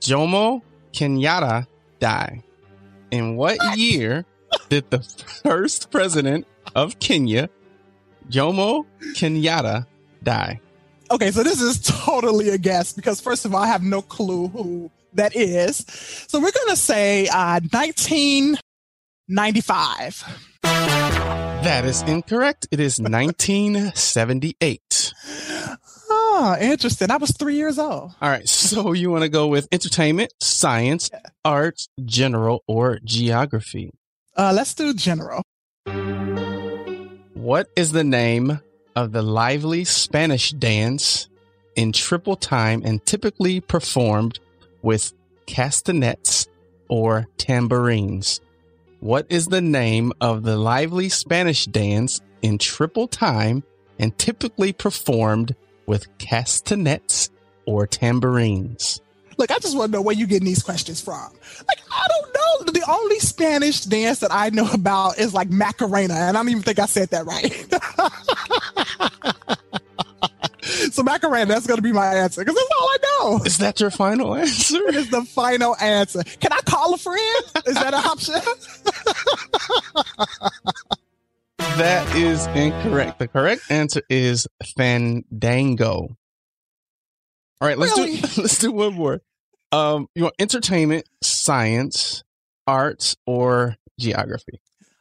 Jomo 0.00 0.62
Kenyatta, 0.94 1.66
die? 2.04 2.44
In 3.10 3.36
what, 3.36 3.56
what? 3.58 3.78
year 3.78 4.26
did 4.68 4.90
the 4.90 5.00
first 5.42 5.90
president 5.90 6.46
of 6.74 6.98
Kenya, 6.98 7.48
Jomo 8.28 8.84
Kenyatta, 9.14 9.86
die? 10.22 10.60
Okay, 11.10 11.30
so 11.30 11.42
this 11.42 11.62
is 11.62 11.80
totally 11.80 12.50
a 12.50 12.58
guess 12.58 12.92
because 12.92 13.22
first 13.22 13.46
of 13.46 13.54
all, 13.54 13.62
I 13.62 13.68
have 13.68 13.82
no 13.82 14.02
clue 14.02 14.48
who 14.48 14.90
that 15.14 15.34
is. 15.34 15.86
So 16.28 16.40
we're 16.40 16.52
going 16.52 16.68
to 16.68 16.76
say 16.76 17.26
uh, 17.28 17.60
1995. 17.72 20.50
That 21.64 21.86
is 21.86 22.02
incorrect. 22.02 22.68
It 22.70 22.80
is 22.80 23.00
1978. 23.00 24.82
Oh, 26.36 26.56
interesting. 26.60 27.12
I 27.12 27.16
was 27.16 27.30
three 27.30 27.54
years 27.54 27.78
old. 27.78 28.12
All 28.20 28.28
right. 28.28 28.48
So 28.48 28.92
you 28.92 29.08
want 29.08 29.22
to 29.22 29.28
go 29.28 29.46
with 29.46 29.68
entertainment, 29.70 30.32
science, 30.40 31.08
yeah. 31.12 31.20
arts, 31.44 31.88
general, 32.04 32.64
or 32.66 32.98
geography? 33.04 33.92
Uh, 34.36 34.52
let's 34.52 34.74
do 34.74 34.92
general. 34.94 35.44
What 37.34 37.68
is 37.76 37.92
the 37.92 38.02
name 38.02 38.60
of 38.96 39.12
the 39.12 39.22
lively 39.22 39.84
Spanish 39.84 40.50
dance 40.50 41.28
in 41.76 41.92
triple 41.92 42.34
time 42.34 42.82
and 42.84 43.04
typically 43.06 43.60
performed 43.60 44.40
with 44.82 45.12
castanets 45.46 46.48
or 46.88 47.28
tambourines? 47.38 48.40
What 48.98 49.26
is 49.28 49.46
the 49.46 49.62
name 49.62 50.12
of 50.20 50.42
the 50.42 50.56
lively 50.56 51.10
Spanish 51.10 51.66
dance 51.66 52.20
in 52.42 52.58
triple 52.58 53.06
time 53.06 53.62
and 54.00 54.18
typically 54.18 54.72
performed 54.72 55.54
with 55.86 56.06
castanets 56.18 57.30
or 57.66 57.86
tambourines? 57.86 59.00
Look, 59.36 59.50
I 59.50 59.58
just 59.58 59.76
want 59.76 59.92
to 59.92 59.98
know 59.98 60.02
where 60.02 60.14
you 60.14 60.26
getting 60.26 60.46
these 60.46 60.62
questions 60.62 61.00
from. 61.00 61.32
Like, 61.66 61.78
I 61.90 62.06
don't 62.08 62.34
know. 62.34 62.72
The 62.72 62.84
only 62.88 63.18
Spanish 63.18 63.80
dance 63.82 64.20
that 64.20 64.32
I 64.32 64.50
know 64.50 64.70
about 64.72 65.18
is 65.18 65.34
like 65.34 65.50
Macarena, 65.50 66.14
and 66.14 66.36
I 66.36 66.40
don't 66.40 66.50
even 66.50 66.62
think 66.62 66.78
I 66.78 66.86
said 66.86 67.10
that 67.10 67.26
right. 67.26 67.52
so 70.92 71.02
Macarena, 71.02 71.46
that's 71.46 71.66
going 71.66 71.76
to 71.78 71.82
be 71.82 71.92
my 71.92 72.06
answer 72.06 72.42
because 72.42 72.54
that's 72.54 72.70
all 72.78 72.88
I 72.88 72.96
know. 73.02 73.44
Is 73.44 73.58
that 73.58 73.80
your 73.80 73.90
final 73.90 74.34
answer? 74.36 74.78
It 74.88 74.94
is 74.94 75.10
the 75.10 75.24
final 75.24 75.76
answer. 75.76 76.22
Can 76.22 76.52
I 76.52 76.60
call 76.60 76.94
a 76.94 76.98
friend? 76.98 77.44
Is 77.66 77.74
that 77.74 77.94
an 77.94 78.04
option? 78.04 78.34
is 82.84 82.92
incorrect. 82.92 83.18
The 83.18 83.28
correct 83.28 83.70
answer 83.70 84.02
is 84.08 84.46
Fandango. 84.76 86.16
All 87.60 87.68
right, 87.68 87.78
let's 87.78 87.96
really? 87.98 88.16
do 88.16 88.28
let's 88.42 88.58
do 88.58 88.72
one 88.72 88.94
more. 88.94 89.20
Um, 89.72 90.08
you 90.14 90.24
want 90.24 90.34
entertainment, 90.38 91.08
science, 91.22 92.22
arts, 92.66 93.16
or 93.26 93.76
geography? 93.98 94.60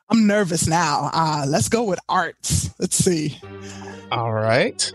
I'm 0.10 0.28
nervous 0.28 0.68
now. 0.68 1.10
Uh, 1.14 1.46
let's 1.48 1.70
go 1.70 1.84
with 1.84 2.00
arts. 2.10 2.70
Let's 2.80 2.96
see. 2.96 3.40
All 4.12 4.32
right. 4.32 4.92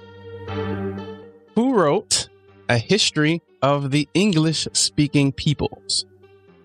Who 1.54 1.74
wrote 1.74 2.28
A 2.68 2.78
History 2.78 3.42
of 3.62 3.90
the 3.90 4.08
English 4.14 4.68
Speaking 4.72 5.32
Peoples? 5.32 6.04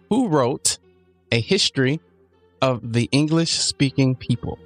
Who 0.10 0.28
wrote 0.28 0.78
A 1.32 1.40
History 1.40 2.00
of 2.62 2.94
the 2.94 3.10
English 3.12 3.52
Speaking 3.52 4.16
People? 4.16 4.60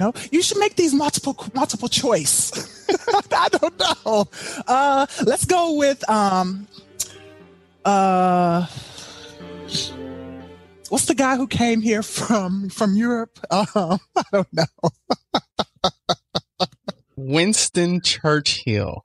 Know. 0.00 0.12
You 0.32 0.42
should 0.42 0.58
make 0.58 0.74
these 0.74 0.92
multiple 0.94 1.36
multiple 1.54 1.88
choice. 1.88 2.50
I 3.32 3.48
don't 3.48 3.78
know. 3.78 4.28
Uh, 4.66 5.06
let's 5.24 5.44
go 5.44 5.74
with 5.74 6.08
um, 6.10 6.66
uh, 7.84 8.66
what's 10.88 11.06
the 11.06 11.14
guy 11.14 11.36
who 11.36 11.46
came 11.46 11.80
here 11.80 12.02
from 12.02 12.68
from 12.70 12.96
Europe? 12.96 13.38
Um, 13.50 14.00
I 14.16 14.22
don't 14.32 14.52
know. 14.52 14.64
Winston 17.16 18.00
Churchill. 18.00 19.04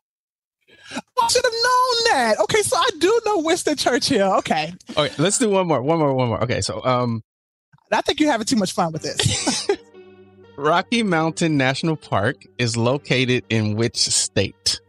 I 0.92 1.28
should 1.28 1.44
have 1.44 1.54
known 1.54 2.14
that. 2.14 2.40
Okay, 2.42 2.62
so 2.62 2.78
I 2.78 2.90
do 3.00 3.22
know 3.26 3.40
Winston 3.40 3.76
Churchill. 3.76 4.34
Okay. 4.36 4.74
Okay, 4.96 5.14
let's 5.18 5.38
do 5.38 5.50
one 5.50 5.68
more. 5.68 5.82
One 5.82 6.00
more. 6.00 6.14
One 6.14 6.30
more. 6.30 6.44
Okay, 6.44 6.62
so 6.62 6.84
um, 6.86 7.24
I 7.92 8.02
think 8.02 8.20
you're 8.20 8.32
having 8.32 8.46
too 8.46 8.56
much 8.56 8.74
fun 8.74 8.94
with 8.94 9.02
this. 9.02 9.68
Rocky 10.58 11.04
Mountain 11.04 11.58
National 11.58 11.98
Park 11.98 12.38
is 12.58 12.78
located 12.78 13.44
in 13.50 13.76
which 13.76 13.98
state? 13.98 14.80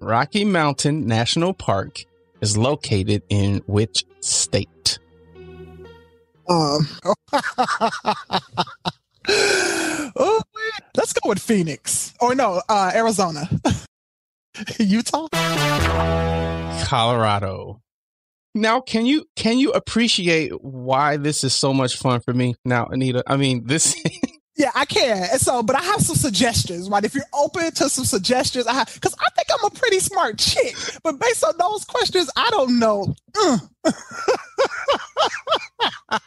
Rocky 0.00 0.44
Mountain 0.44 1.06
National 1.06 1.54
Park 1.54 2.04
is 2.42 2.58
located 2.58 3.22
in 3.30 3.62
which 3.66 4.04
state? 4.20 4.98
Um. 6.46 6.86
oh, 10.14 10.42
let's 10.94 11.14
go 11.14 11.30
with 11.30 11.38
Phoenix. 11.38 12.12
Or 12.20 12.34
no, 12.34 12.60
uh, 12.68 12.92
Arizona. 12.94 13.48
Utah? 14.78 15.28
Colorado. 16.84 17.80
Now, 18.56 18.80
can 18.80 19.04
you 19.04 19.28
can 19.36 19.58
you 19.58 19.72
appreciate 19.72 20.50
why 20.62 21.18
this 21.18 21.44
is 21.44 21.54
so 21.54 21.74
much 21.74 21.96
fun 21.98 22.20
for 22.20 22.32
me 22.32 22.54
now, 22.64 22.86
Anita? 22.86 23.22
I 23.26 23.36
mean, 23.36 23.66
this. 23.66 23.94
yeah, 24.56 24.70
I 24.74 24.86
can. 24.86 25.28
And 25.30 25.38
so, 25.38 25.62
but 25.62 25.76
I 25.76 25.82
have 25.82 26.00
some 26.00 26.16
suggestions, 26.16 26.88
right? 26.88 27.04
If 27.04 27.14
you're 27.14 27.24
open 27.34 27.70
to 27.72 27.90
some 27.90 28.06
suggestions, 28.06 28.66
I 28.66 28.72
have 28.72 28.92
because 28.94 29.14
I 29.20 29.28
think 29.36 29.48
I'm 29.52 29.66
a 29.66 29.70
pretty 29.70 29.98
smart 29.98 30.38
chick, 30.38 30.74
but 31.02 31.20
based 31.20 31.44
on 31.44 31.52
those 31.58 31.84
questions, 31.84 32.30
I 32.34 32.48
don't 32.48 32.78
know. 32.78 33.14
Mm. 33.34 33.68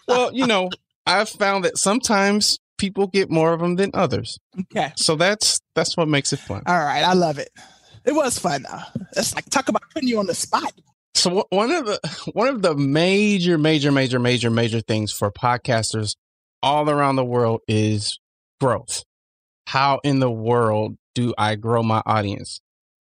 well, 0.07 0.31
you 0.31 0.45
know, 0.45 0.69
I've 1.07 1.29
found 1.29 1.65
that 1.65 1.79
sometimes 1.79 2.59
people 2.77 3.07
get 3.07 3.31
more 3.31 3.53
of 3.53 3.59
them 3.59 3.75
than 3.75 3.89
others. 3.95 4.37
Okay. 4.59 4.93
So 4.97 5.15
that's 5.15 5.61
that's 5.73 5.97
what 5.97 6.07
makes 6.07 6.31
it 6.31 6.37
fun. 6.37 6.61
All 6.67 6.77
right, 6.77 7.01
I 7.01 7.13
love 7.13 7.39
it. 7.39 7.49
It 8.05 8.13
was 8.13 8.37
fun 8.37 8.67
though. 8.69 9.01
It's 9.17 9.33
like 9.33 9.49
talk 9.49 9.67
about 9.67 9.81
putting 9.95 10.09
you 10.09 10.19
on 10.19 10.27
the 10.27 10.35
spot. 10.35 10.73
So 11.19 11.45
one 11.49 11.71
of 11.71 11.85
the 11.85 11.99
one 12.33 12.47
of 12.47 12.61
the 12.61 12.75
major, 12.75 13.57
major, 13.57 13.91
major, 13.91 14.19
major, 14.19 14.49
major 14.49 14.79
things 14.79 15.11
for 15.11 15.29
podcasters 15.29 16.15
all 16.63 16.89
around 16.89 17.17
the 17.17 17.25
world 17.25 17.59
is 17.67 18.19
growth. 18.61 19.03
How 19.67 19.99
in 20.03 20.19
the 20.19 20.31
world 20.31 20.95
do 21.15 21.33
I 21.37 21.55
grow 21.55 21.83
my 21.83 22.01
audience? 22.05 22.61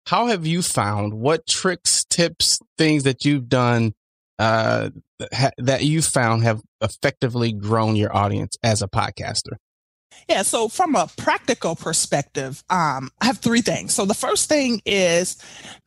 How 0.07 0.25
have 0.25 0.47
you 0.47 0.63
found 0.63 1.13
what 1.13 1.45
tricks, 1.45 2.03
tips, 2.09 2.59
things 2.79 3.03
that 3.03 3.25
you've 3.25 3.47
done 3.47 3.93
uh, 4.39 4.89
ha- 5.31 5.51
that 5.59 5.83
you 5.83 6.01
found 6.01 6.43
have 6.43 6.61
effectively 6.81 7.53
grown 7.53 7.95
your 7.95 8.15
audience 8.15 8.57
as 8.63 8.81
a 8.81 8.87
podcaster? 8.87 9.57
Yeah, 10.27 10.43
so 10.43 10.67
from 10.67 10.95
a 10.95 11.07
practical 11.17 11.75
perspective, 11.75 12.63
um, 12.69 13.09
I 13.19 13.25
have 13.25 13.39
three 13.39 13.61
things. 13.61 13.93
So 13.93 14.05
the 14.05 14.13
first 14.13 14.47
thing 14.47 14.81
is 14.85 15.37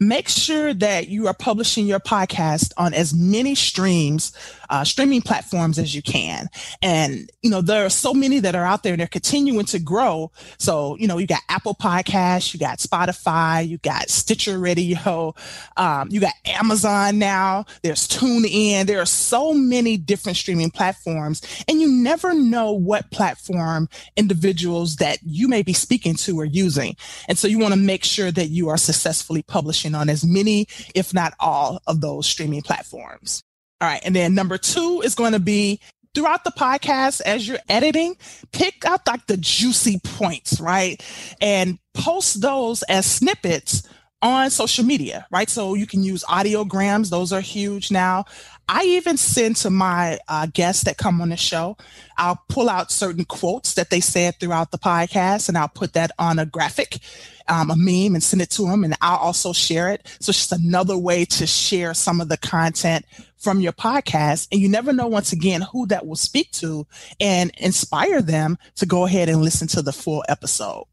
make 0.00 0.28
sure 0.28 0.74
that 0.74 1.08
you 1.08 1.28
are 1.28 1.34
publishing 1.34 1.86
your 1.86 2.00
podcast 2.00 2.72
on 2.76 2.92
as 2.92 3.14
many 3.14 3.54
streams, 3.54 4.32
uh, 4.72 4.84
streaming 4.84 5.20
platforms 5.20 5.78
as 5.78 5.94
you 5.94 6.00
can. 6.00 6.48
And, 6.80 7.30
you 7.42 7.50
know, 7.50 7.60
there 7.60 7.84
are 7.84 7.90
so 7.90 8.14
many 8.14 8.40
that 8.40 8.54
are 8.54 8.64
out 8.64 8.82
there 8.82 8.94
and 8.94 9.00
they're 9.00 9.06
continuing 9.06 9.66
to 9.66 9.78
grow. 9.78 10.32
So, 10.58 10.96
you 10.96 11.06
know, 11.06 11.18
you 11.18 11.26
got 11.26 11.42
Apple 11.50 11.74
Podcasts, 11.74 12.54
you 12.54 12.58
got 12.58 12.78
Spotify, 12.78 13.68
you 13.68 13.76
got 13.78 14.08
Stitcher 14.08 14.58
Radio, 14.58 15.34
um, 15.76 16.08
you 16.10 16.20
got 16.20 16.32
Amazon 16.46 17.18
now, 17.18 17.66
there's 17.82 18.08
TuneIn. 18.08 18.86
There 18.86 19.00
are 19.00 19.06
so 19.06 19.52
many 19.52 19.98
different 19.98 20.38
streaming 20.38 20.70
platforms, 20.70 21.42
and 21.68 21.78
you 21.78 21.88
never 21.88 22.32
know 22.32 22.72
what 22.72 23.10
platform 23.10 23.90
individuals 24.16 24.96
that 24.96 25.18
you 25.22 25.48
may 25.48 25.62
be 25.62 25.74
speaking 25.74 26.14
to 26.14 26.40
are 26.40 26.46
using. 26.46 26.96
And 27.28 27.36
so 27.36 27.46
you 27.46 27.58
want 27.58 27.74
to 27.74 27.80
make 27.80 28.04
sure 28.04 28.30
that 28.30 28.48
you 28.48 28.70
are 28.70 28.78
successfully 28.78 29.42
publishing 29.42 29.94
on 29.94 30.08
as 30.08 30.24
many, 30.24 30.66
if 30.94 31.12
not 31.12 31.34
all, 31.38 31.82
of 31.86 32.00
those 32.00 32.26
streaming 32.26 32.62
platforms. 32.62 33.44
All 33.82 33.88
right. 33.88 34.00
And 34.04 34.14
then 34.14 34.36
number 34.36 34.58
two 34.58 35.02
is 35.04 35.16
going 35.16 35.32
to 35.32 35.40
be 35.40 35.80
throughout 36.14 36.44
the 36.44 36.52
podcast 36.52 37.20
as 37.22 37.48
you're 37.48 37.58
editing, 37.68 38.16
pick 38.52 38.84
out 38.84 39.04
like 39.08 39.26
the 39.26 39.36
juicy 39.36 39.98
points, 40.04 40.60
right? 40.60 41.04
And 41.40 41.80
post 41.92 42.40
those 42.40 42.84
as 42.84 43.06
snippets 43.06 43.82
on 44.22 44.50
social 44.50 44.84
media, 44.84 45.26
right? 45.32 45.50
So 45.50 45.74
you 45.74 45.88
can 45.88 46.04
use 46.04 46.22
audiograms. 46.24 47.10
Those 47.10 47.32
are 47.32 47.40
huge 47.40 47.90
now. 47.90 48.24
I 48.68 48.84
even 48.84 49.16
send 49.16 49.56
to 49.56 49.70
my 49.70 50.20
uh, 50.28 50.46
guests 50.46 50.84
that 50.84 50.96
come 50.96 51.20
on 51.20 51.30
the 51.30 51.36
show, 51.36 51.76
I'll 52.16 52.40
pull 52.48 52.70
out 52.70 52.92
certain 52.92 53.24
quotes 53.24 53.74
that 53.74 53.90
they 53.90 54.00
said 54.00 54.38
throughout 54.38 54.70
the 54.70 54.78
podcast 54.78 55.48
and 55.48 55.58
I'll 55.58 55.68
put 55.68 55.94
that 55.94 56.12
on 56.20 56.38
a 56.38 56.46
graphic, 56.46 57.00
um, 57.48 57.70
a 57.70 57.76
meme 57.76 58.14
and 58.14 58.22
send 58.22 58.40
it 58.40 58.50
to 58.50 58.62
them. 58.62 58.84
And 58.84 58.94
I'll 59.02 59.18
also 59.18 59.52
share 59.52 59.90
it. 59.90 60.06
So 60.20 60.30
it's 60.30 60.38
just 60.38 60.52
another 60.52 60.96
way 60.96 61.24
to 61.24 61.46
share 61.46 61.92
some 61.92 62.20
of 62.20 62.28
the 62.28 62.36
content 62.36 63.04
from 63.42 63.60
your 63.60 63.72
podcast. 63.72 64.48
And 64.52 64.60
you 64.60 64.68
never 64.68 64.92
know, 64.92 65.06
once 65.06 65.32
again, 65.32 65.62
who 65.62 65.86
that 65.88 66.06
will 66.06 66.16
speak 66.16 66.50
to 66.52 66.86
and 67.20 67.50
inspire 67.58 68.22
them 68.22 68.56
to 68.76 68.86
go 68.86 69.04
ahead 69.04 69.28
and 69.28 69.42
listen 69.42 69.68
to 69.68 69.82
the 69.82 69.92
full 69.92 70.24
episode. 70.28 70.86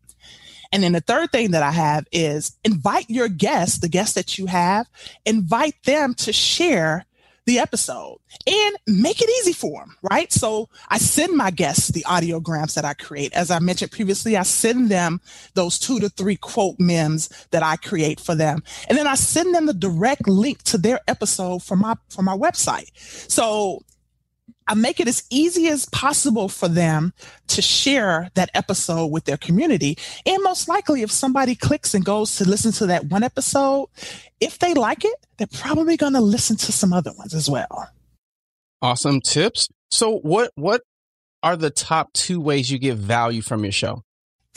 And 0.72 0.84
then 0.84 0.91
the 0.91 1.01
third 1.01 1.32
thing 1.32 1.51
that 1.51 1.63
I 1.63 1.72
have 1.72 2.06
is 2.12 2.56
invite 2.63 3.10
your 3.10 3.27
guests, 3.27 3.79
the 3.79 3.89
guests 3.89 4.13
that 4.13 4.38
you 4.38 4.46
have, 4.46 4.88
invite 5.25 5.75
them 5.84 6.13
to 6.15 6.34
share 6.34 7.06
the 7.50 7.60
episode 7.60 8.20
and 8.46 8.77
make 8.86 9.22
it 9.22 9.29
easy 9.41 9.53
for 9.53 9.82
them, 9.82 9.98
right? 10.12 10.32
So 10.32 10.70
I 10.89 11.00
send 11.00 11.36
my 11.36 11.50
guests 11.50 11.88
the 11.88 12.03
audiograms 12.03 12.75
that 12.75 12.86
I 12.86 12.94
create. 12.94 13.34
As 13.34 13.50
I 13.50 13.58
mentioned 13.58 13.91
previously, 13.91 14.38
I 14.38 14.44
send 14.44 14.89
them 14.89 15.20
those 15.56 15.79
two 15.79 16.00
to 16.00 16.10
three 16.10 16.36
quote 16.36 16.79
memes 16.79 17.29
that 17.50 17.63
I 17.63 17.75
create 17.77 18.20
for 18.20 18.36
them. 18.36 18.62
And 18.88 18.96
then 18.98 19.08
I 19.08 19.15
send 19.15 19.56
them 19.56 19.65
the 19.65 19.74
direct 19.74 20.27
link 20.27 20.62
to 20.63 20.77
their 20.77 21.00
episode 21.08 21.63
from 21.63 21.79
my 21.79 21.96
from 22.10 22.25
my 22.25 22.38
website. 22.38 22.91
So 23.29 23.82
I 24.70 24.76
make 24.76 25.00
it 25.00 25.08
as 25.08 25.24
easy 25.32 25.68
as 25.68 25.88
possible 25.88 26.48
for 26.48 26.68
them 26.68 27.12
to 27.48 27.62
share 27.62 28.30
that 28.36 28.52
episode 28.54 29.08
with 29.08 29.26
their 29.26 29.36
community. 29.36 29.98
And 30.28 30.44
most 30.44 30.70
likely, 30.70 31.02
if 31.02 31.12
somebody 31.12 31.56
clicks 31.56 31.96
and 31.96 32.06
goes 32.06 32.36
to 32.36 32.48
listen 32.48 32.72
to 32.74 32.86
that 32.86 33.06
one 33.06 33.24
episode, 33.24 33.88
if 34.40 34.60
they 34.60 34.76
like 34.76 35.04
it, 35.04 35.26
they're 35.38 35.48
probably 35.48 35.98
going 35.98 36.14
to 36.14 36.22
listen 36.22 36.56
to 36.58 36.72
some 36.72 36.94
other 36.94 37.12
ones 37.18 37.34
as 37.34 37.50
well. 37.50 37.90
Awesome 38.82 39.22
tips. 39.22 39.68
So, 39.90 40.20
what 40.20 40.52
what 40.54 40.84
are 41.42 41.58
the 41.58 41.72
top 41.72 42.14
two 42.14 42.40
ways 42.40 42.70
you 42.70 42.78
get 42.78 42.96
value 42.96 43.42
from 43.42 43.64
your 43.64 43.72
show? 43.72 44.04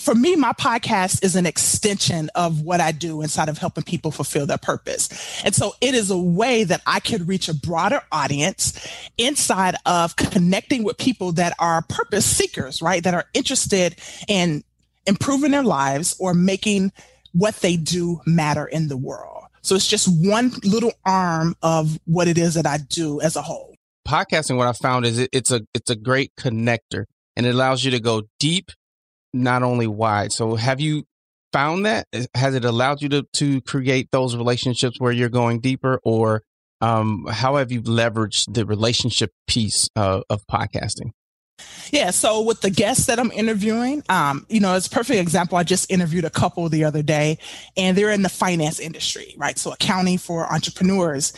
For 0.02 0.16
me, 0.16 0.34
my 0.34 0.52
podcast 0.52 1.24
is 1.24 1.36
an 1.36 1.46
extension 1.46 2.28
of 2.34 2.62
what 2.62 2.80
I 2.80 2.90
do 2.90 3.22
inside 3.22 3.48
of 3.48 3.58
helping 3.58 3.84
people 3.84 4.10
fulfill 4.10 4.46
their 4.46 4.58
purpose. 4.58 5.08
And 5.44 5.54
so 5.54 5.74
it 5.80 5.94
is 5.94 6.10
a 6.10 6.18
way 6.18 6.64
that 6.64 6.82
I 6.86 6.98
could 6.98 7.28
reach 7.28 7.48
a 7.48 7.54
broader 7.54 8.02
audience 8.10 8.86
inside 9.16 9.76
of 9.86 10.16
connecting 10.16 10.82
with 10.82 10.98
people 10.98 11.30
that 11.32 11.54
are 11.60 11.82
purpose 11.82 12.26
seekers, 12.26 12.82
right? 12.82 13.02
That 13.04 13.14
are 13.14 13.26
interested 13.32 13.94
in 14.26 14.64
improving 15.06 15.52
their 15.52 15.62
lives 15.62 16.16
or 16.18 16.34
making 16.34 16.90
what 17.32 17.54
they 17.56 17.76
do 17.76 18.20
matter 18.26 18.66
in 18.66 18.88
the 18.88 18.96
world. 18.96 19.44
So 19.62 19.76
it's 19.76 19.86
just 19.86 20.08
one 20.08 20.50
little 20.64 20.92
arm 21.06 21.54
of 21.62 22.00
what 22.06 22.26
it 22.26 22.38
is 22.38 22.54
that 22.54 22.66
I 22.66 22.78
do 22.78 23.20
as 23.20 23.36
a 23.36 23.42
whole. 23.42 23.76
Podcasting, 24.06 24.56
what 24.56 24.66
I 24.66 24.72
found 24.72 25.06
is 25.06 25.20
it, 25.20 25.30
it's 25.32 25.52
a 25.52 25.60
it's 25.72 25.90
a 25.90 25.94
great 25.94 26.34
connector 26.34 27.04
and 27.36 27.46
it 27.46 27.54
allows 27.54 27.84
you 27.84 27.92
to 27.92 28.00
go 28.00 28.22
deep 28.40 28.72
not 29.32 29.62
only 29.62 29.86
wide. 29.86 30.32
So 30.32 30.56
have 30.56 30.80
you 30.80 31.04
found 31.52 31.86
that? 31.86 32.06
Has 32.34 32.54
it 32.54 32.64
allowed 32.64 33.02
you 33.02 33.08
to, 33.10 33.22
to 33.34 33.60
create 33.62 34.08
those 34.10 34.36
relationships 34.36 35.00
where 35.00 35.12
you're 35.12 35.28
going 35.28 35.60
deeper 35.60 36.00
or 36.04 36.42
um, 36.80 37.26
how 37.30 37.56
have 37.56 37.70
you 37.70 37.80
leveraged 37.82 38.52
the 38.52 38.66
relationship 38.66 39.30
piece 39.46 39.88
uh, 39.94 40.22
of 40.28 40.44
podcasting? 40.50 41.12
Yeah, 41.90 42.10
so 42.10 42.42
with 42.42 42.60
the 42.60 42.70
guests 42.70 43.06
that 43.06 43.20
I'm 43.20 43.30
interviewing, 43.30 44.02
um, 44.08 44.46
you 44.48 44.58
know, 44.58 44.74
it's 44.74 44.88
a 44.88 44.90
perfect 44.90 45.20
example. 45.20 45.58
I 45.58 45.62
just 45.62 45.90
interviewed 45.90 46.24
a 46.24 46.30
couple 46.30 46.68
the 46.68 46.84
other 46.84 47.02
day, 47.02 47.38
and 47.76 47.96
they're 47.96 48.10
in 48.10 48.22
the 48.22 48.28
finance 48.28 48.80
industry, 48.80 49.34
right? 49.36 49.58
So 49.58 49.72
accounting 49.72 50.18
for 50.18 50.50
entrepreneurs. 50.52 51.32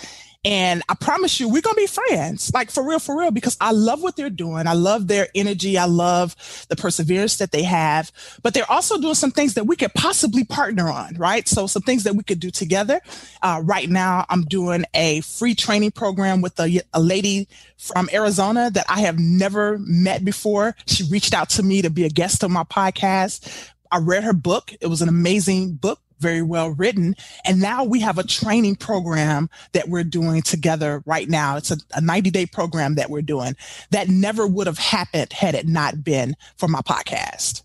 And 0.45 0.83
I 0.89 0.95
promise 0.95 1.41
you, 1.41 1.49
we're 1.49 1.63
going 1.63 1.75
to 1.75 1.81
be 1.81 1.87
friends, 1.87 2.53
like 2.53 2.71
for 2.71 2.87
real, 2.87 2.99
for 2.99 3.19
real, 3.19 3.31
because 3.31 3.57
I 3.61 3.73
love 3.73 4.03
what 4.03 4.17
they're 4.17 4.29
doing. 4.29 4.67
I 4.67 4.75
love 4.75 5.09
their 5.09 5.29
energy. 5.35 5.79
I 5.79 5.87
love 5.87 6.37
the 6.69 6.77
perseverance 6.77 7.39
that 7.39 7.51
they 7.51 7.63
have, 7.63 8.13
but 8.43 8.53
they're 8.53 8.71
also 8.71 9.01
doing 9.01 9.15
some 9.15 9.31
things 9.31 9.55
that 9.55 9.65
we 9.67 9.77
could 9.77 9.95
possibly 9.95 10.45
partner 10.45 10.91
on, 10.91 11.17
right? 11.17 11.49
So 11.49 11.67
some 11.67 11.83
things 11.83 12.05
that 12.05 12.15
we 12.15 12.23
could 12.23 12.41
do 12.41 12.51
together. 12.51 13.01
Uh, 13.43 13.63
right 13.65 13.89
now, 13.89 14.27
I'm 14.29 14.43
doing 14.43 14.85
a 14.93 15.23
free 15.23 15.55
training 15.55 15.93
program 15.93 16.43
with 16.43 16.61
a, 16.61 16.83
a 16.93 17.01
lady 17.01 17.49
from 17.79 18.11
Arizona 18.13 18.71
that 18.71 18.85
I 18.89 19.01
have 19.01 19.19
never 19.19 19.79
met 19.79 20.25
before. 20.25 20.77
She 20.87 21.05
reached 21.05 21.33
out 21.33 21.49
to 21.51 21.63
me 21.63 21.81
to 21.83 21.91
be 21.91 22.05
a 22.05 22.11
guest 22.11 22.45
on 22.45 22.53
my 22.53 22.65
podcast. 22.65 23.71
I 23.91 23.99
read 23.99 24.25
her 24.25 24.33
book. 24.33 24.73
It 24.81 24.89
was 24.89 25.03
an 25.03 25.09
amazing 25.09 25.75
book 25.75 26.01
very 26.25 26.41
well 26.41 26.71
written. 26.71 27.15
And 27.45 27.61
now 27.61 27.85
we 27.85 28.01
have 28.01 28.17
a 28.17 28.25
training 28.25 28.77
program 28.77 29.51
that 29.73 29.91
we're 29.91 30.05
doing 30.05 30.41
together 30.41 31.03
right 31.05 31.29
now. 31.29 31.59
It's 31.59 31.71
a, 31.71 31.77
a 31.95 32.01
90 32.01 32.31
day 32.31 32.47
program 32.47 32.95
that 32.95 33.11
we're 33.11 33.21
doing 33.21 33.57
that 33.91 34.09
never 34.09 34.47
would 34.47 34.67
have 34.67 34.79
happened 34.79 35.35
had 35.35 35.55
it 35.55 35.69
not 35.69 36.03
been 36.03 36.35
for 36.57 36.67
my 36.67 36.81
podcast. 36.81 37.63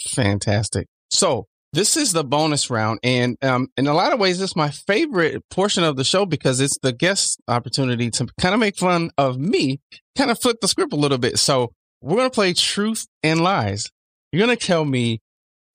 Fantastic. 0.00 0.88
So 1.08 1.46
this 1.72 1.96
is 1.96 2.12
the 2.12 2.24
bonus 2.24 2.68
round. 2.68 2.98
And 3.04 3.36
um, 3.44 3.68
in 3.76 3.86
a 3.86 3.94
lot 3.94 4.12
of 4.12 4.18
ways, 4.18 4.40
it's 4.40 4.56
my 4.56 4.70
favorite 4.70 5.48
portion 5.48 5.84
of 5.84 5.94
the 5.94 6.02
show 6.02 6.26
because 6.26 6.58
it's 6.58 6.78
the 6.82 6.92
guest 6.92 7.40
opportunity 7.46 8.10
to 8.10 8.26
kind 8.40 8.54
of 8.54 8.60
make 8.60 8.76
fun 8.76 9.12
of 9.16 9.38
me, 9.38 9.78
kind 10.18 10.32
of 10.32 10.40
flip 10.40 10.56
the 10.60 10.66
script 10.66 10.92
a 10.92 10.96
little 10.96 11.18
bit. 11.18 11.38
So 11.38 11.70
we're 12.02 12.16
going 12.16 12.30
to 12.30 12.34
play 12.34 12.54
truth 12.54 13.06
and 13.22 13.40
lies. 13.40 13.88
You're 14.32 14.44
going 14.44 14.58
to 14.58 14.66
tell 14.66 14.84
me 14.84 15.20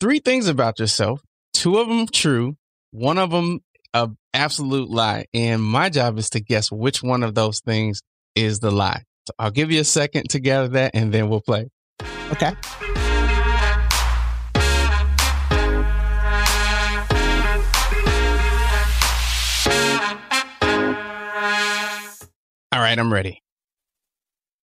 three 0.01 0.19
things 0.19 0.49
about 0.49 0.79
yourself 0.79 1.21
two 1.65 1.79
of 1.79 1.87
them 1.87 2.05
true, 2.05 2.55
one 2.91 3.17
of 3.17 3.31
them 3.31 3.59
a 3.95 4.07
absolute 4.35 4.87
lie, 4.87 5.25
and 5.33 5.63
my 5.63 5.89
job 5.89 6.19
is 6.19 6.29
to 6.29 6.39
guess 6.39 6.71
which 6.71 7.01
one 7.01 7.23
of 7.23 7.33
those 7.33 7.59
things 7.61 8.03
is 8.35 8.59
the 8.59 8.69
lie. 8.69 9.01
So 9.27 9.33
I'll 9.39 9.49
give 9.49 9.71
you 9.71 9.81
a 9.81 9.83
second 9.83 10.29
to 10.29 10.39
gather 10.39 10.67
that, 10.67 10.91
and 10.93 11.11
then 11.11 11.27
we'll 11.27 11.41
play. 11.41 11.71
Okay. 12.33 12.53
All 22.71 22.79
right, 22.79 22.99
I'm 22.99 23.11
ready. 23.11 23.41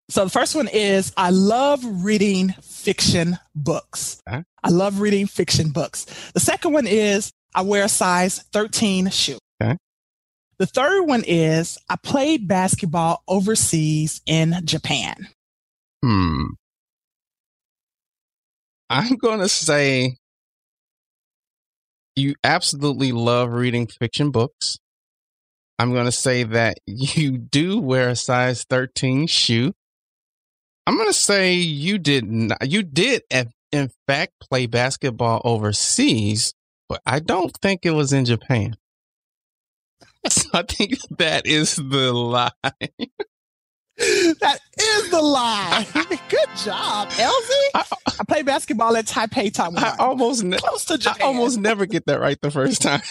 So 0.09 0.25
the 0.25 0.31
first 0.31 0.55
one 0.55 0.69
is 0.69 1.13
I 1.17 1.31
love 1.31 1.81
reading 2.05 2.51
fiction 2.63 3.39
books. 3.55 4.21
Huh? 4.29 4.43
I 4.63 4.71
love 4.71 5.01
reading 5.01 5.27
fiction 5.27 5.71
books. 5.71 6.07
The 6.35 6.41
second 6.41 6.73
one 6.73 6.87
is 6.87 7.33
I 7.55 7.63
wear 7.63 7.85
a 7.85 7.89
size 7.89 8.45
13 8.53 9.11
shoe. 9.11 9.39
Okay. 9.63 9.77
The 10.59 10.67
third 10.67 11.05
one 11.05 11.25
is 11.27 11.79
I 11.89 11.97
played 11.97 12.47
basketball 12.47 13.23
overseas 13.27 14.21
in 14.27 14.55
Japan. 14.65 15.29
Hmm. 16.05 16.45
I'm 18.91 19.17
going 19.17 19.41
to 19.41 19.49
say 19.49 20.17
you 22.15 22.35
absolutely 22.45 23.13
love 23.13 23.53
reading 23.53 23.87
fiction 23.87 24.31
books. 24.31 24.77
I'm 25.79 25.93
going 25.93 26.05
to 26.05 26.13
say 26.13 26.43
that 26.43 26.77
you 26.87 27.39
do 27.39 27.81
wear 27.81 28.11
a 28.11 28.17
size 28.17 28.65
13 28.69 29.27
shoe. 29.27 29.73
I'm 30.87 30.97
going 30.97 31.09
to 31.09 31.13
say 31.13 31.55
you 31.55 31.99
did 31.99 32.25
not, 32.25 32.69
you 32.69 32.83
did 32.83 33.23
in 33.71 33.91
fact 34.07 34.33
play 34.41 34.67
basketball 34.67 35.41
overseas, 35.45 36.55
but 36.89 37.01
I 37.07 37.21
don't 37.21 37.57
think 37.63 37.87
it 37.87 37.93
was 37.93 38.13
in 38.13 38.25
Japan. 38.25 38.77
so 40.29 40.49
I 40.55 40.63
think 40.63 40.99
that 41.19 41.47
is 41.47 41.77
the 41.77 42.13
lie. 42.13 42.51
that 43.97 44.59
is 44.79 45.11
the 45.11 45.23
lie. 45.23 45.87
Good 46.29 46.49
job, 46.65 47.11
Elsie. 47.19 47.55
I, 47.75 47.85
I 48.21 48.25
play 48.27 48.43
basketball 48.43 48.97
at 48.97 49.07
Taipei, 49.07 49.53
Taiwan. 49.53 49.79
I 49.83 49.97
almost 49.99 50.43
ne- 50.43 50.57
close 50.57 50.85
to 50.87 50.99
Japan. 50.99 51.23
I 51.23 51.25
almost 51.27 51.59
never 51.59 51.87
get 51.87 52.07
that 52.07 52.21
right 52.21 52.39
the 52.41 52.51
first 52.51 52.83
time. 52.83 53.03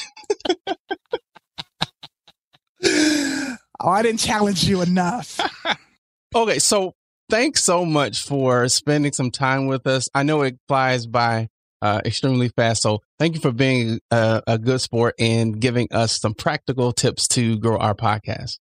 oh, 2.83 3.57
I 3.81 4.01
didn't 4.01 4.19
challenge 4.19 4.65
you 4.65 4.81
enough. 4.81 5.39
okay, 6.35 6.59
so 6.59 6.95
thanks 7.31 7.63
so 7.63 7.85
much 7.85 8.21
for 8.21 8.67
spending 8.67 9.13
some 9.13 9.31
time 9.31 9.65
with 9.65 9.87
us. 9.87 10.09
I 10.13 10.23
know 10.23 10.41
it 10.41 10.59
flies 10.67 11.07
by 11.07 11.47
uh, 11.81 12.01
extremely 12.05 12.49
fast. 12.49 12.81
So 12.83 13.01
thank 13.17 13.35
you 13.35 13.41
for 13.41 13.53
being 13.53 14.01
a, 14.11 14.43
a 14.45 14.57
good 14.59 14.81
sport 14.81 15.15
and 15.17 15.59
giving 15.59 15.87
us 15.91 16.19
some 16.19 16.33
practical 16.33 16.91
tips 16.91 17.29
to 17.29 17.57
grow 17.57 17.77
our 17.77 17.95
podcast. 17.95 18.59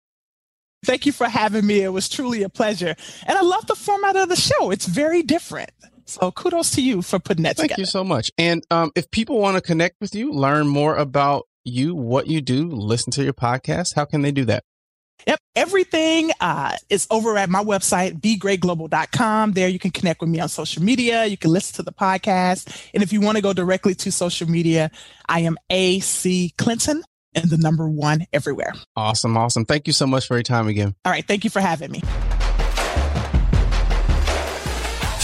Thank 0.85 1.07
you 1.07 1.13
for 1.13 1.29
having 1.29 1.65
me. 1.65 1.81
It 1.81 1.91
was 1.91 2.09
truly 2.09 2.43
a 2.43 2.49
pleasure. 2.49 2.97
And 3.27 3.39
I 3.39 3.43
love 3.43 3.67
the 3.69 3.77
format 3.77 4.17
of 4.17 4.29
the 4.29 4.37
show. 4.37 4.73
It's 4.73 4.87
very 4.87 5.23
different. 5.23 5.71
So 6.05 6.33
kudos 6.33 6.73
to 6.73 6.83
you 6.83 7.03
for 7.03 7.21
putting 7.21 7.45
that 7.45 7.57
Thank 7.57 7.71
together. 7.71 7.77
Thank 7.77 7.87
you 7.87 7.91
so 7.91 8.05
much. 8.05 8.33
And 8.37 8.65
um, 8.73 8.91
if 8.97 9.11
people 9.13 9.39
want 9.39 9.57
to 9.57 9.61
connect 9.61 9.97
with 10.01 10.15
you, 10.15 10.33
learn 10.33 10.67
more 10.67 10.97
about 10.97 11.47
you, 11.65 11.95
what 11.95 12.27
you 12.27 12.41
do, 12.41 12.69
listen 12.69 13.13
to 13.13 13.25
your 13.25 13.33
podcast, 13.33 13.95
how 13.95 14.05
can 14.05 14.23
they 14.23 14.33
do 14.33 14.45
that? 14.47 14.65
Yep. 15.27 15.41
Everything 15.57 16.31
uh, 16.41 16.77
is 16.91 17.07
over 17.11 17.37
at 17.37 17.49
my 17.49 17.63
website, 17.63 18.21
begreatglobal.com. 18.21 19.53
There 19.53 19.69
you 19.69 19.79
can 19.79 19.91
connect 19.91 20.21
with 20.21 20.31
me 20.31 20.41
on 20.41 20.49
social 20.49 20.83
media. 20.83 21.25
You 21.25 21.37
can 21.37 21.51
listen 21.51 21.77
to 21.77 21.83
the 21.83 21.93
podcast. 21.93 22.89
And 22.95 23.03
if 23.03 23.13
you 23.13 23.21
want 23.21 23.37
to 23.37 23.43
go 23.43 23.53
directly 23.53 23.95
to 23.97 24.13
social 24.13 24.49
media, 24.49 24.91
I 25.29 25.41
am 25.41 25.57
AC 25.71 26.55
Clinton 26.59 27.03
and 27.35 27.51
the 27.51 27.57
number 27.57 27.89
one 27.89 28.27
everywhere. 28.33 28.73
Awesome. 28.97 29.37
Awesome. 29.37 29.65
Thank 29.65 29.87
you 29.87 29.93
so 29.93 30.07
much 30.07 30.27
for 30.27 30.35
your 30.35 30.43
time 30.43 30.69
again. 30.69 30.95
All 31.05 31.13
right. 31.13 31.27
Thank 31.27 31.45
you 31.45 31.51
for 31.51 31.61
having 31.61 31.91
me. 31.91 32.03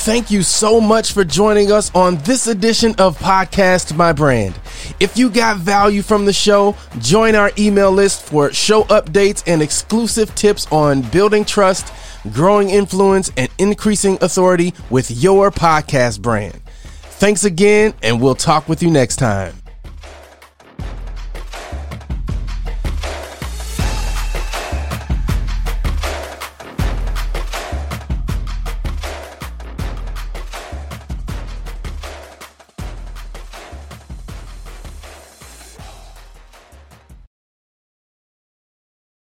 Thank 0.05 0.33
you 0.33 0.43
so 0.43 0.81
much 0.81 1.12
for 1.12 1.23
joining 1.23 1.71
us 1.71 1.95
on 1.95 2.17
this 2.17 2.49
edition 2.49 2.93
of 2.99 3.17
Podcast 3.19 3.97
My 3.97 4.12
Brand. 4.12 4.59
If 4.99 5.17
you 5.17 5.31
got 5.31 5.59
value 5.59 6.03
from 6.03 6.25
the 6.25 6.33
show, 6.33 6.75
join 6.99 7.37
our 7.37 7.53
email 7.57 7.93
list 7.93 8.23
for 8.25 8.53
show 8.53 8.83
updates 8.85 9.45
and 9.47 9.62
exclusive 9.62 10.35
tips 10.35 10.67
on 10.73 11.03
building 11.03 11.45
trust, 11.45 11.93
growing 12.33 12.71
influence, 12.71 13.31
and 13.37 13.49
increasing 13.59 14.19
authority 14.23 14.75
with 14.91 15.09
your 15.09 15.53
podcast 15.53 16.21
brand. 16.21 16.61
Thanks 16.65 17.45
again, 17.45 17.95
and 18.03 18.21
we'll 18.21 18.35
talk 18.35 18.69
with 18.69 18.83
you 18.83 18.91
next 18.91 19.17
time. 19.17 19.62